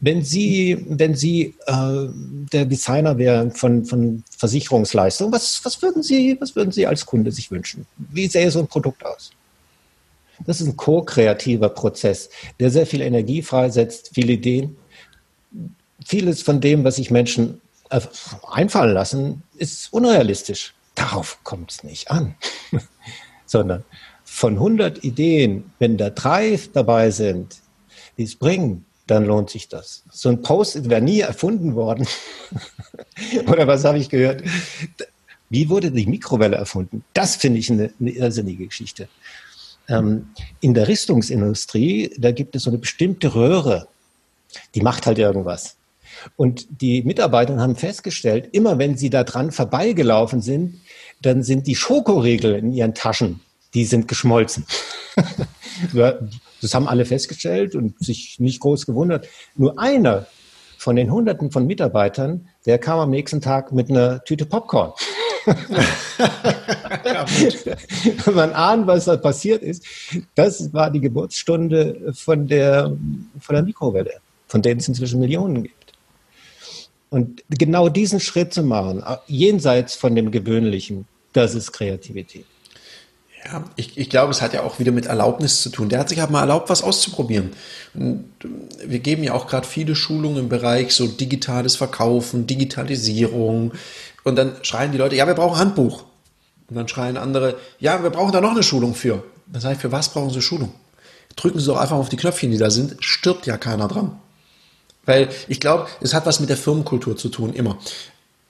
wenn 0.00 0.22
Sie, 0.22 0.84
wenn 0.88 1.16
Sie 1.16 1.56
äh, 1.66 2.08
der 2.52 2.64
Designer 2.64 3.18
wären 3.18 3.50
von, 3.50 3.84
von 3.84 4.22
Versicherungsleistungen, 4.38 5.32
was, 5.32 5.64
was, 5.64 5.82
würden 5.82 6.04
Sie, 6.04 6.36
was 6.40 6.54
würden 6.54 6.70
Sie 6.70 6.86
als 6.86 7.06
Kunde 7.06 7.32
sich 7.32 7.50
wünschen? 7.50 7.86
Wie 7.96 8.28
sähe 8.28 8.50
so 8.52 8.60
ein 8.60 8.68
Produkt 8.68 9.04
aus? 9.04 9.32
Das 10.46 10.60
ist 10.60 10.68
ein 10.68 10.76
ko-kreativer 10.76 11.68
Prozess, 11.70 12.30
der 12.60 12.70
sehr 12.70 12.86
viel 12.86 13.00
Energie 13.02 13.42
freisetzt, 13.42 14.10
viele 14.14 14.34
Ideen. 14.34 14.76
Vieles 16.06 16.40
von 16.40 16.60
dem, 16.60 16.84
was 16.84 16.96
sich 16.96 17.10
Menschen 17.10 17.60
äh, 17.90 18.00
einfallen 18.50 18.94
lassen, 18.94 19.42
ist 19.56 19.92
unrealistisch. 19.92 20.74
Darauf 20.94 21.38
kommt 21.44 21.70
es 21.72 21.84
nicht 21.84 22.10
an, 22.10 22.34
sondern 23.46 23.84
von 24.24 24.54
100 24.54 25.04
Ideen, 25.04 25.72
wenn 25.78 25.96
da 25.96 26.10
drei 26.10 26.58
dabei 26.72 27.10
sind, 27.10 27.56
die 28.16 28.24
es 28.24 28.36
bringen, 28.36 28.84
dann 29.06 29.26
lohnt 29.26 29.50
sich 29.50 29.68
das. 29.68 30.04
So 30.12 30.28
ein 30.28 30.40
Post 30.42 30.88
wäre 30.88 31.02
nie 31.02 31.20
erfunden 31.20 31.74
worden. 31.74 32.06
Oder 33.48 33.66
was 33.66 33.84
habe 33.84 33.98
ich 33.98 34.08
gehört? 34.08 34.42
Wie 35.48 35.68
wurde 35.68 35.90
die 35.90 36.06
Mikrowelle 36.06 36.56
erfunden? 36.56 37.02
Das 37.12 37.34
finde 37.34 37.58
ich 37.58 37.70
eine, 37.70 37.92
eine 37.98 38.10
irrsinnige 38.10 38.66
Geschichte. 38.66 39.08
Ähm, 39.88 40.30
in 40.60 40.74
der 40.74 40.86
Rüstungsindustrie, 40.86 42.14
da 42.16 42.30
gibt 42.30 42.54
es 42.54 42.62
so 42.62 42.70
eine 42.70 42.78
bestimmte 42.78 43.34
Röhre, 43.34 43.88
die 44.76 44.80
macht 44.80 45.06
halt 45.06 45.18
irgendwas. 45.18 45.76
Und 46.36 46.66
die 46.80 47.02
Mitarbeiter 47.02 47.56
haben 47.58 47.76
festgestellt, 47.76 48.48
immer 48.52 48.78
wenn 48.78 48.96
sie 48.96 49.10
da 49.10 49.24
dran 49.24 49.52
vorbeigelaufen 49.52 50.42
sind, 50.42 50.80
dann 51.22 51.42
sind 51.42 51.66
die 51.66 51.76
Schokoriegel 51.76 52.54
in 52.54 52.72
ihren 52.72 52.94
Taschen, 52.94 53.40
die 53.74 53.84
sind 53.84 54.08
geschmolzen. 54.08 54.64
das 56.62 56.74
haben 56.74 56.88
alle 56.88 57.04
festgestellt 57.04 57.74
und 57.74 58.02
sich 58.02 58.40
nicht 58.40 58.60
groß 58.60 58.86
gewundert. 58.86 59.28
Nur 59.56 59.78
einer 59.78 60.26
von 60.78 60.96
den 60.96 61.12
Hunderten 61.12 61.50
von 61.50 61.66
Mitarbeitern, 61.66 62.48
der 62.64 62.78
kam 62.78 62.98
am 62.98 63.10
nächsten 63.10 63.42
Tag 63.42 63.72
mit 63.72 63.90
einer 63.90 64.24
Tüte 64.24 64.46
Popcorn. 64.46 64.92
Man 68.34 68.52
ahnt, 68.52 68.86
was 68.86 69.06
da 69.06 69.16
passiert 69.16 69.62
ist. 69.62 69.84
Das 70.34 70.70
war 70.72 70.90
die 70.90 71.00
Geburtsstunde 71.00 72.12
von 72.14 72.46
der, 72.46 72.96
von 73.40 73.54
der 73.54 73.62
Mikrowelle, 73.62 74.14
von 74.48 74.62
denen 74.62 74.80
es 74.80 74.88
inzwischen 74.88 75.20
Millionen 75.20 75.64
gibt. 75.64 75.79
Und 77.10 77.42
genau 77.48 77.88
diesen 77.88 78.20
Schritt 78.20 78.54
zu 78.54 78.62
machen, 78.62 79.02
jenseits 79.26 79.96
von 79.96 80.14
dem 80.14 80.30
Gewöhnlichen, 80.30 81.06
das 81.32 81.54
ist 81.54 81.72
Kreativität. 81.72 82.46
Ja, 83.44 83.64
ich, 83.76 83.96
ich 83.96 84.10
glaube, 84.10 84.30
es 84.32 84.42
hat 84.42 84.52
ja 84.52 84.62
auch 84.62 84.78
wieder 84.78 84.92
mit 84.92 85.06
Erlaubnis 85.06 85.62
zu 85.62 85.70
tun. 85.70 85.88
Der 85.88 85.98
hat 85.98 86.08
sich 86.08 86.20
halt 86.20 86.30
mal 86.30 86.40
erlaubt, 86.40 86.68
was 86.68 86.82
auszuprobieren. 86.82 87.52
Und 87.94 88.24
wir 88.84 88.98
geben 88.98 89.24
ja 89.24 89.32
auch 89.32 89.46
gerade 89.46 89.66
viele 89.66 89.94
Schulungen 89.96 90.38
im 90.38 90.48
Bereich 90.48 90.92
so 90.94 91.06
digitales 91.06 91.76
Verkaufen, 91.76 92.46
Digitalisierung. 92.46 93.72
Und 94.24 94.36
dann 94.36 94.56
schreien 94.62 94.92
die 94.92 94.98
Leute, 94.98 95.16
ja, 95.16 95.26
wir 95.26 95.34
brauchen 95.34 95.54
ein 95.54 95.60
Handbuch. 95.60 96.04
Und 96.68 96.76
dann 96.76 96.86
schreien 96.86 97.16
andere, 97.16 97.56
ja, 97.78 98.02
wir 98.02 98.10
brauchen 98.10 98.32
da 98.32 98.40
noch 98.40 98.52
eine 98.52 98.62
Schulung 98.62 98.94
für. 98.94 99.24
Dann 99.46 99.60
sage 99.60 99.74
ich, 99.74 99.80
für 99.80 99.90
was 99.90 100.10
brauchen 100.10 100.30
Sie 100.30 100.42
Schulung? 100.42 100.72
Drücken 101.34 101.58
Sie 101.58 101.66
doch 101.66 101.78
einfach 101.78 101.96
auf 101.96 102.10
die 102.10 102.16
Knöpfchen, 102.16 102.50
die 102.50 102.58
da 102.58 102.70
sind, 102.70 102.96
stirbt 103.00 103.46
ja 103.46 103.56
keiner 103.56 103.88
dran. 103.88 104.18
Weil 105.10 105.28
ich 105.48 105.58
glaube, 105.58 105.88
es 106.00 106.14
hat 106.14 106.24
was 106.24 106.38
mit 106.38 106.50
der 106.50 106.56
Firmenkultur 106.56 107.16
zu 107.16 107.30
tun, 107.30 107.52
immer 107.52 107.78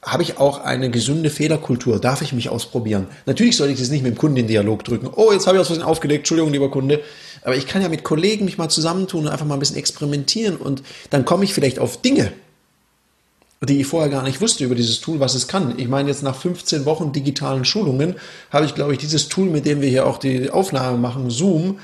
habe 0.02 0.22
ich 0.22 0.38
auch 0.38 0.64
eine 0.64 0.90
gesunde 0.90 1.28
Fehlerkultur? 1.28 2.00
Darf 2.00 2.22
ich 2.22 2.32
mich 2.32 2.48
ausprobieren? 2.48 3.06
Natürlich 3.26 3.58
sollte 3.58 3.74
ich 3.74 3.78
das 3.78 3.90
nicht 3.90 4.02
mit 4.02 4.14
dem 4.14 4.18
Kunden 4.18 4.38
in 4.38 4.46
Dialog 4.46 4.82
drücken. 4.82 5.10
Oh, 5.14 5.30
jetzt 5.30 5.46
habe 5.46 5.56
ich 5.56 5.60
was 5.60 5.66
Versehen 5.66 5.84
aufgelegt. 5.84 6.20
Entschuldigung, 6.20 6.52
lieber 6.52 6.70
Kunde. 6.70 7.02
Aber 7.42 7.54
ich 7.54 7.66
kann 7.66 7.82
ja 7.82 7.90
mit 7.90 8.02
Kollegen 8.02 8.46
mich 8.46 8.56
mal 8.56 8.70
zusammentun 8.70 9.26
und 9.26 9.28
einfach 9.28 9.44
mal 9.44 9.54
ein 9.54 9.60
bisschen 9.60 9.76
experimentieren 9.76 10.56
und 10.56 10.82
dann 11.10 11.26
komme 11.26 11.44
ich 11.44 11.52
vielleicht 11.52 11.78
auf 11.78 12.00
Dinge, 12.00 12.32
die 13.62 13.80
ich 13.80 13.86
vorher 13.86 14.10
gar 14.10 14.22
nicht 14.22 14.40
wusste 14.40 14.64
über 14.64 14.74
dieses 14.74 15.00
Tool, 15.00 15.20
was 15.20 15.34
es 15.34 15.48
kann. 15.48 15.78
Ich 15.78 15.88
meine, 15.88 16.08
jetzt 16.08 16.22
nach 16.22 16.36
15 16.36 16.86
Wochen 16.86 17.12
digitalen 17.12 17.66
Schulungen 17.66 18.16
habe 18.50 18.64
ich, 18.64 18.74
glaube 18.74 18.92
ich, 18.92 18.98
dieses 18.98 19.28
Tool, 19.28 19.50
mit 19.50 19.66
dem 19.66 19.82
wir 19.82 19.88
hier 19.88 20.06
auch 20.06 20.16
die 20.16 20.50
Aufnahme 20.50 20.96
machen, 20.96 21.28
Zoom, 21.28 21.78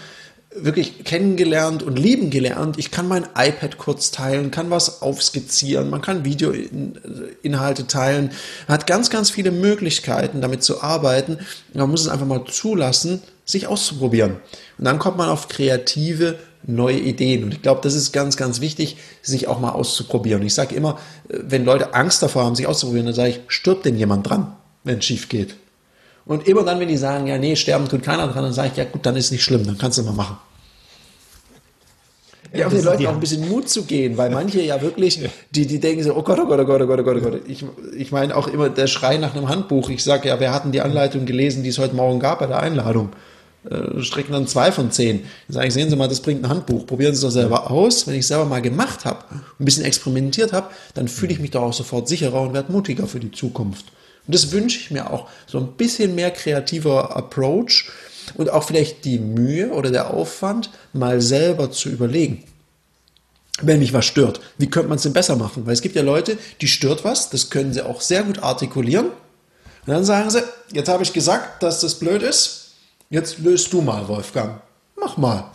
wirklich 0.58 1.04
kennengelernt 1.04 1.82
und 1.82 1.98
lieben 1.98 2.30
gelernt. 2.30 2.78
Ich 2.78 2.90
kann 2.90 3.08
mein 3.08 3.26
iPad 3.36 3.78
kurz 3.78 4.10
teilen, 4.10 4.50
kann 4.50 4.70
was 4.70 5.02
aufskizzieren, 5.02 5.90
man 5.90 6.02
kann 6.02 6.24
Videoinhalte 6.24 7.86
teilen, 7.86 8.30
man 8.66 8.78
hat 8.78 8.86
ganz, 8.86 9.10
ganz 9.10 9.30
viele 9.30 9.50
Möglichkeiten, 9.50 10.40
damit 10.40 10.62
zu 10.62 10.82
arbeiten. 10.82 11.38
Man 11.74 11.90
muss 11.90 12.02
es 12.02 12.08
einfach 12.08 12.26
mal 12.26 12.44
zulassen, 12.44 13.22
sich 13.44 13.66
auszuprobieren. 13.66 14.36
Und 14.78 14.84
dann 14.84 14.98
kommt 14.98 15.18
man 15.18 15.28
auf 15.28 15.48
kreative, 15.48 16.38
neue 16.66 16.98
Ideen. 16.98 17.44
Und 17.44 17.54
ich 17.54 17.62
glaube, 17.62 17.80
das 17.82 17.94
ist 17.94 18.12
ganz, 18.12 18.36
ganz 18.36 18.60
wichtig, 18.60 18.96
sich 19.22 19.46
auch 19.46 19.60
mal 19.60 19.70
auszuprobieren. 19.70 20.42
ich 20.42 20.54
sage 20.54 20.74
immer, 20.74 20.98
wenn 21.28 21.64
Leute 21.64 21.94
Angst 21.94 22.22
davor 22.22 22.44
haben, 22.44 22.56
sich 22.56 22.66
auszuprobieren, 22.66 23.06
dann 23.06 23.14
sage 23.14 23.30
ich, 23.30 23.40
stirbt 23.48 23.84
denn 23.84 23.96
jemand 23.96 24.28
dran, 24.28 24.56
wenn 24.82 24.98
es 24.98 25.04
schief 25.04 25.28
geht? 25.28 25.54
Und 26.24 26.48
immer 26.48 26.64
dann, 26.64 26.80
wenn 26.80 26.88
die 26.88 26.96
sagen, 26.96 27.28
ja, 27.28 27.38
nee, 27.38 27.54
sterben 27.54 27.88
tut 27.88 28.02
keiner 28.02 28.26
dran, 28.26 28.42
dann 28.42 28.52
sage 28.52 28.70
ich, 28.72 28.76
ja 28.76 28.84
gut, 28.84 29.06
dann 29.06 29.14
ist 29.14 29.30
nicht 29.30 29.44
schlimm, 29.44 29.64
dann 29.64 29.78
kannst 29.78 29.98
du 29.98 30.02
mal 30.02 30.12
machen. 30.12 30.38
Ja, 32.58 32.66
um 32.66 32.72
den 32.72 32.84
Leuten 32.84 33.06
auch 33.06 33.14
ein 33.14 33.20
bisschen 33.20 33.48
Mut 33.48 33.68
zu 33.68 33.84
gehen, 33.84 34.16
weil 34.16 34.30
manche 34.30 34.60
ja 34.60 34.80
wirklich, 34.80 35.20
die, 35.50 35.66
die 35.66 35.80
denken 35.80 36.02
so, 36.02 36.14
oh 36.14 36.22
Gott, 36.22 36.38
oh 36.38 36.46
Gott, 36.46 36.60
oh 36.60 36.64
Gott, 36.64 36.80
oh 36.80 36.86
Gott, 36.86 37.00
oh 37.00 37.04
Gott, 37.04 37.16
oh 37.16 37.30
Gott. 37.30 37.40
Ich, 37.46 37.64
ich 37.96 38.12
meine 38.12 38.36
auch 38.36 38.48
immer 38.48 38.68
der 38.68 38.86
Schrei 38.86 39.16
nach 39.16 39.34
einem 39.34 39.48
Handbuch. 39.48 39.90
Ich 39.90 40.02
sage 40.02 40.28
ja, 40.28 40.40
wir 40.40 40.52
hatten 40.52 40.72
die 40.72 40.80
Anleitung 40.80 41.26
gelesen, 41.26 41.62
die 41.62 41.70
es 41.70 41.78
heute 41.78 41.94
Morgen 41.94 42.20
gab 42.20 42.40
bei 42.40 42.46
der 42.46 42.60
Einladung. 42.60 43.10
Äh, 43.68 44.00
strecken 44.02 44.32
dann 44.32 44.46
zwei 44.46 44.70
von 44.70 44.90
zehn. 44.90 45.22
Dann 45.48 45.54
sage 45.54 45.68
ich, 45.68 45.74
sehen 45.74 45.90
Sie 45.90 45.96
mal, 45.96 46.08
das 46.08 46.20
bringt 46.20 46.44
ein 46.44 46.48
Handbuch. 46.48 46.86
Probieren 46.86 47.12
Sie 47.12 47.18
es 47.18 47.22
doch 47.22 47.30
selber 47.30 47.70
aus. 47.70 48.06
Wenn 48.06 48.14
ich 48.14 48.20
es 48.20 48.28
selber 48.28 48.44
mal 48.44 48.62
gemacht 48.62 49.04
habe, 49.04 49.24
ein 49.58 49.64
bisschen 49.64 49.84
experimentiert 49.84 50.52
habe, 50.52 50.68
dann 50.94 51.08
fühle 51.08 51.32
ich 51.32 51.40
mich 51.40 51.50
doch 51.50 51.62
auch 51.62 51.72
sofort 51.72 52.08
sicherer 52.08 52.42
und 52.42 52.54
werde 52.54 52.70
mutiger 52.70 53.06
für 53.06 53.18
die 53.18 53.32
Zukunft. 53.32 53.86
Und 54.26 54.34
das 54.34 54.52
wünsche 54.52 54.78
ich 54.78 54.90
mir 54.90 55.10
auch. 55.10 55.28
So 55.46 55.58
ein 55.58 55.72
bisschen 55.76 56.14
mehr 56.14 56.30
kreativer 56.30 57.16
Approach 57.16 57.90
und 58.34 58.50
auch 58.50 58.64
vielleicht 58.64 59.04
die 59.04 59.18
Mühe 59.18 59.70
oder 59.70 59.90
der 59.90 60.12
Aufwand, 60.12 60.70
mal 60.92 61.20
selber 61.20 61.70
zu 61.70 61.88
überlegen. 61.88 62.44
Wenn 63.62 63.78
mich 63.78 63.92
was 63.92 64.04
stört, 64.04 64.40
wie 64.58 64.68
könnte 64.68 64.88
man 64.88 64.96
es 64.96 65.02
denn 65.02 65.14
besser 65.14 65.36
machen? 65.36 65.64
Weil 65.66 65.72
es 65.72 65.80
gibt 65.80 65.96
ja 65.96 66.02
Leute, 66.02 66.36
die 66.60 66.68
stört 66.68 67.04
was, 67.04 67.30
das 67.30 67.48
können 67.48 67.72
sie 67.72 67.84
auch 67.84 68.00
sehr 68.00 68.22
gut 68.22 68.42
artikulieren. 68.42 69.06
Und 69.06 69.92
dann 69.92 70.04
sagen 70.04 70.30
sie, 70.30 70.42
jetzt 70.72 70.88
habe 70.88 71.02
ich 71.02 71.12
gesagt, 71.12 71.62
dass 71.62 71.80
das 71.80 71.94
blöd 71.94 72.22
ist, 72.22 72.72
jetzt 73.08 73.38
löst 73.38 73.72
du 73.72 73.80
mal, 73.80 74.08
Wolfgang. 74.08 74.60
Mach 74.96 75.16
mal. 75.16 75.50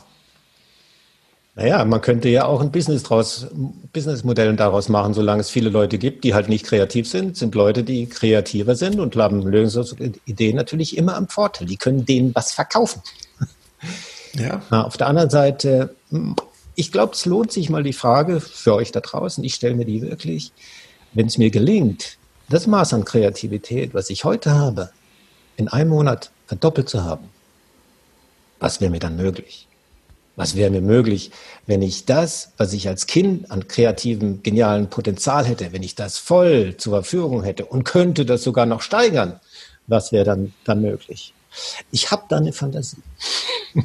Naja, 1.56 1.84
man 1.84 2.00
könnte 2.00 2.30
ja 2.30 2.46
auch 2.46 2.62
ein 2.62 2.72
Business 2.72 3.04
draus, 3.04 3.48
Businessmodell 3.92 4.56
daraus 4.56 4.88
machen, 4.88 5.14
solange 5.14 5.42
es 5.42 5.50
viele 5.50 5.70
Leute 5.70 5.98
gibt, 5.98 6.24
die 6.24 6.34
halt 6.34 6.48
nicht 6.48 6.66
kreativ 6.66 7.10
sind, 7.10 7.36
sind 7.36 7.56
Leute, 7.56 7.84
die 7.84 8.06
kreativer 8.06 8.76
sind 8.76 9.02
und 9.02 9.18
haben 9.18 9.42
Lösungsideen 9.42 10.56
natürlich 10.56 10.98
immer 10.98 11.16
am 11.16 11.28
Vorteil. 11.28 11.68
Die 11.68 11.76
können 11.76 12.06
denen 12.06 12.34
was 12.34 12.54
verkaufen. 12.54 13.02
Ja. 14.34 14.62
Na, 14.70 14.86
auf 14.86 14.96
der 14.96 15.08
anderen 15.08 15.30
Seite, 15.30 15.94
ich 16.76 16.92
glaube, 16.92 17.14
es 17.14 17.26
lohnt 17.26 17.52
sich 17.52 17.70
mal 17.70 17.84
die 17.84 17.92
Frage 17.92 18.40
für 18.40 18.76
euch 18.76 18.94
da 18.94 19.02
draußen, 19.02 19.44
ich 19.44 19.56
stelle 19.56 19.76
mir 19.76 19.86
die 19.86 20.02
wirklich, 20.02 20.54
wenn 21.14 21.28
es 21.28 21.38
mir 21.38 21.52
gelingt, 21.52 22.18
das 22.48 22.66
Maß 22.66 22.94
an 22.94 23.04
Kreativität, 23.04 23.94
was 23.94 24.10
ich 24.10 24.24
heute 24.24 24.52
habe, 24.52 24.92
in 25.58 25.68
einem 25.68 25.90
Monat 25.90 26.32
verdoppelt 26.48 26.88
zu 26.88 27.04
haben, 27.04 27.30
was 28.60 28.80
wäre 28.80 28.92
mir 28.92 29.00
dann 29.00 29.18
möglich? 29.18 29.68
Was 30.42 30.56
wäre 30.56 30.72
mir 30.72 30.82
möglich, 30.82 31.30
wenn 31.68 31.84
ich 31.84 32.06
das, 32.06 32.54
was 32.58 32.74
ich 32.74 32.88
als 32.88 33.06
Kind 33.06 33.52
an 33.52 33.68
kreativem, 33.68 34.42
genialen 34.42 34.90
Potenzial 34.90 35.46
hätte, 35.46 35.72
wenn 35.72 35.84
ich 35.84 35.94
das 35.94 36.18
voll 36.18 36.76
zur 36.78 36.94
Verfügung 36.94 37.44
hätte 37.44 37.64
und 37.64 37.84
könnte 37.84 38.26
das 38.26 38.42
sogar 38.42 38.66
noch 38.66 38.82
steigern? 38.82 39.40
Was 39.86 40.12
wäre 40.12 40.26
dann, 40.26 40.52
dann 40.64 40.82
möglich? 40.82 41.36
Ich 41.92 42.10
habe 42.10 42.24
da 42.28 42.38
eine 42.38 42.54
Fantasie. 42.54 43.04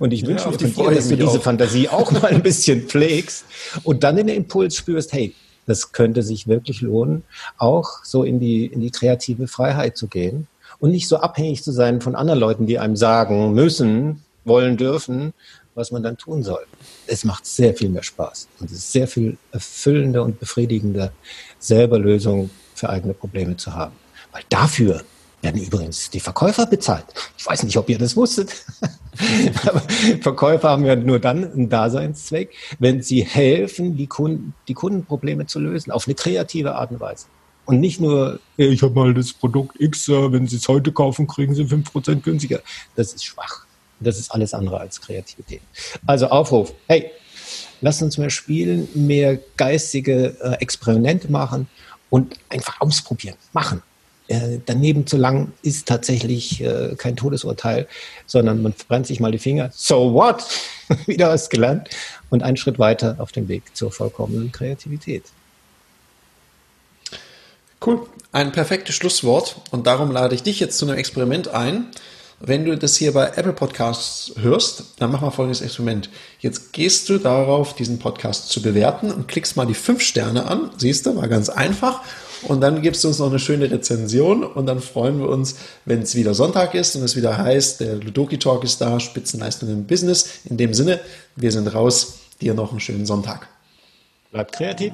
und 0.00 0.12
ich 0.12 0.26
wünsche 0.26 0.46
ja, 0.46 0.50
mir 0.50 0.58
von 0.58 0.88
dir, 0.88 0.94
dass 0.96 1.08
du 1.08 1.16
diese 1.16 1.38
auch. 1.38 1.42
Fantasie 1.42 1.88
auch 1.88 2.10
mal 2.10 2.24
ein 2.24 2.42
bisschen 2.42 2.88
pflegst 2.88 3.44
und 3.84 4.02
dann 4.02 4.16
den 4.16 4.26
Impuls 4.26 4.74
spürst, 4.74 5.12
hey, 5.12 5.36
das 5.66 5.92
könnte 5.92 6.24
sich 6.24 6.48
wirklich 6.48 6.80
lohnen, 6.80 7.22
auch 7.58 8.02
so 8.02 8.24
in 8.24 8.40
die, 8.40 8.66
in 8.66 8.80
die 8.80 8.90
kreative 8.90 9.46
Freiheit 9.46 9.96
zu 9.96 10.08
gehen 10.08 10.48
und 10.80 10.90
nicht 10.90 11.06
so 11.06 11.18
abhängig 11.18 11.62
zu 11.62 11.70
sein 11.70 12.00
von 12.00 12.16
anderen 12.16 12.40
Leuten, 12.40 12.66
die 12.66 12.80
einem 12.80 12.96
sagen 12.96 13.54
müssen, 13.54 14.24
wollen, 14.44 14.76
dürfen, 14.76 15.32
was 15.74 15.90
man 15.90 16.02
dann 16.02 16.16
tun 16.16 16.42
soll. 16.42 16.66
Es 17.06 17.24
macht 17.24 17.46
sehr 17.46 17.74
viel 17.74 17.88
mehr 17.88 18.02
Spaß 18.02 18.48
und 18.60 18.70
es 18.70 18.78
ist 18.78 18.92
sehr 18.92 19.08
viel 19.08 19.36
erfüllender 19.52 20.22
und 20.22 20.38
befriedigender, 20.38 21.12
selber 21.58 21.98
Lösungen 21.98 22.50
für 22.74 22.88
eigene 22.88 23.14
Probleme 23.14 23.56
zu 23.56 23.74
haben. 23.74 23.94
Weil 24.32 24.42
dafür 24.48 25.02
werden 25.42 25.62
übrigens 25.62 26.10
die 26.10 26.20
Verkäufer 26.20 26.66
bezahlt. 26.66 27.04
Ich 27.36 27.46
weiß 27.46 27.62
nicht, 27.64 27.76
ob 27.76 27.88
ihr 27.88 27.98
das 27.98 28.16
wusstet. 28.16 28.64
Aber 29.66 29.82
Verkäufer 30.20 30.70
haben 30.70 30.84
ja 30.84 30.96
nur 30.96 31.20
dann 31.20 31.52
einen 31.52 31.68
Daseinszweck, 31.68 32.54
wenn 32.78 33.02
sie 33.02 33.22
helfen, 33.22 33.96
die, 33.96 34.06
Kunden, 34.06 34.54
die 34.66 34.74
Kundenprobleme 34.74 35.46
zu 35.46 35.60
lösen, 35.60 35.90
auf 35.92 36.06
eine 36.06 36.14
kreative 36.14 36.74
Art 36.74 36.90
und 36.90 37.00
Weise. 37.00 37.26
Und 37.66 37.80
nicht 37.80 38.00
nur, 38.00 38.40
ich 38.56 38.82
habe 38.82 38.94
mal 38.94 39.14
das 39.14 39.32
Produkt 39.32 39.80
X, 39.80 40.08
äh, 40.08 40.32
wenn 40.32 40.46
Sie 40.46 40.56
es 40.56 40.68
heute 40.68 40.92
kaufen, 40.92 41.26
kriegen 41.26 41.54
Sie 41.54 41.62
5% 41.64 42.16
günstiger. 42.20 42.60
Das 42.94 43.14
ist 43.14 43.24
schwach. 43.24 43.63
Das 44.04 44.18
ist 44.18 44.30
alles 44.30 44.54
andere 44.54 44.80
als 44.80 45.00
Kreativität. 45.00 45.60
Also 46.06 46.28
Aufruf, 46.28 46.72
hey, 46.86 47.10
lasst 47.80 48.02
uns 48.02 48.18
mehr 48.18 48.30
spielen, 48.30 48.88
mehr 48.94 49.38
geistige 49.56 50.36
äh, 50.40 50.54
Experimente 50.60 51.30
machen 51.30 51.68
und 52.10 52.34
einfach 52.48 52.80
ausprobieren, 52.80 53.36
machen. 53.52 53.82
Äh, 54.26 54.58
daneben 54.64 55.06
zu 55.06 55.18
lang 55.18 55.52
ist 55.62 55.86
tatsächlich 55.86 56.62
äh, 56.62 56.94
kein 56.96 57.14
Todesurteil, 57.14 57.86
sondern 58.26 58.62
man 58.62 58.72
verbrennt 58.72 59.06
sich 59.06 59.20
mal 59.20 59.32
die 59.32 59.38
Finger. 59.38 59.70
So 59.74 60.14
what? 60.14 60.44
Wieder 61.06 61.28
was 61.28 61.50
gelernt 61.50 61.90
und 62.30 62.42
einen 62.42 62.56
Schritt 62.56 62.78
weiter 62.78 63.16
auf 63.18 63.32
dem 63.32 63.48
Weg 63.48 63.64
zur 63.76 63.92
vollkommenen 63.92 64.50
Kreativität. 64.50 65.24
Cool. 67.84 68.06
Ein 68.32 68.50
perfektes 68.50 68.94
Schlusswort 68.94 69.56
und 69.70 69.86
darum 69.86 70.10
lade 70.10 70.34
ich 70.34 70.42
dich 70.42 70.58
jetzt 70.58 70.78
zu 70.78 70.86
einem 70.86 70.96
Experiment 70.96 71.48
ein. 71.48 71.88
Wenn 72.40 72.64
du 72.64 72.76
das 72.76 72.96
hier 72.96 73.12
bei 73.12 73.26
Apple 73.36 73.52
Podcasts 73.52 74.32
hörst, 74.40 74.84
dann 74.98 75.12
mach 75.12 75.20
mal 75.20 75.30
folgendes 75.30 75.60
Experiment. 75.60 76.10
Jetzt 76.40 76.72
gehst 76.72 77.08
du 77.08 77.18
darauf, 77.18 77.74
diesen 77.74 77.98
Podcast 77.98 78.48
zu 78.48 78.60
bewerten 78.60 79.10
und 79.10 79.28
klickst 79.28 79.56
mal 79.56 79.66
die 79.66 79.74
fünf 79.74 80.02
Sterne 80.02 80.46
an. 80.46 80.70
Siehst 80.76 81.06
du, 81.06 81.16
war 81.16 81.28
ganz 81.28 81.48
einfach. 81.48 82.02
Und 82.42 82.60
dann 82.60 82.82
gibst 82.82 83.02
du 83.04 83.08
uns 83.08 83.18
noch 83.18 83.30
eine 83.30 83.38
schöne 83.38 83.70
Rezension 83.70 84.44
und 84.44 84.66
dann 84.66 84.80
freuen 84.80 85.18
wir 85.18 85.28
uns, 85.28 85.56
wenn 85.86 86.02
es 86.02 86.14
wieder 86.14 86.34
Sonntag 86.34 86.74
ist 86.74 86.94
und 86.96 87.02
es 87.02 87.16
wieder 87.16 87.38
heißt, 87.38 87.80
der 87.80 87.96
Ludoki 87.96 88.38
Talk 88.38 88.64
ist 88.64 88.80
da, 88.80 89.00
Spitzenleistung 89.00 89.70
im 89.70 89.86
Business. 89.86 90.40
In 90.44 90.56
dem 90.56 90.74
Sinne, 90.74 91.00
wir 91.36 91.52
sind 91.52 91.68
raus. 91.68 92.18
Dir 92.40 92.52
noch 92.52 92.72
einen 92.72 92.80
schönen 92.80 93.06
Sonntag. 93.06 93.48
Bleibt 94.32 94.52
kreativ. 94.52 94.92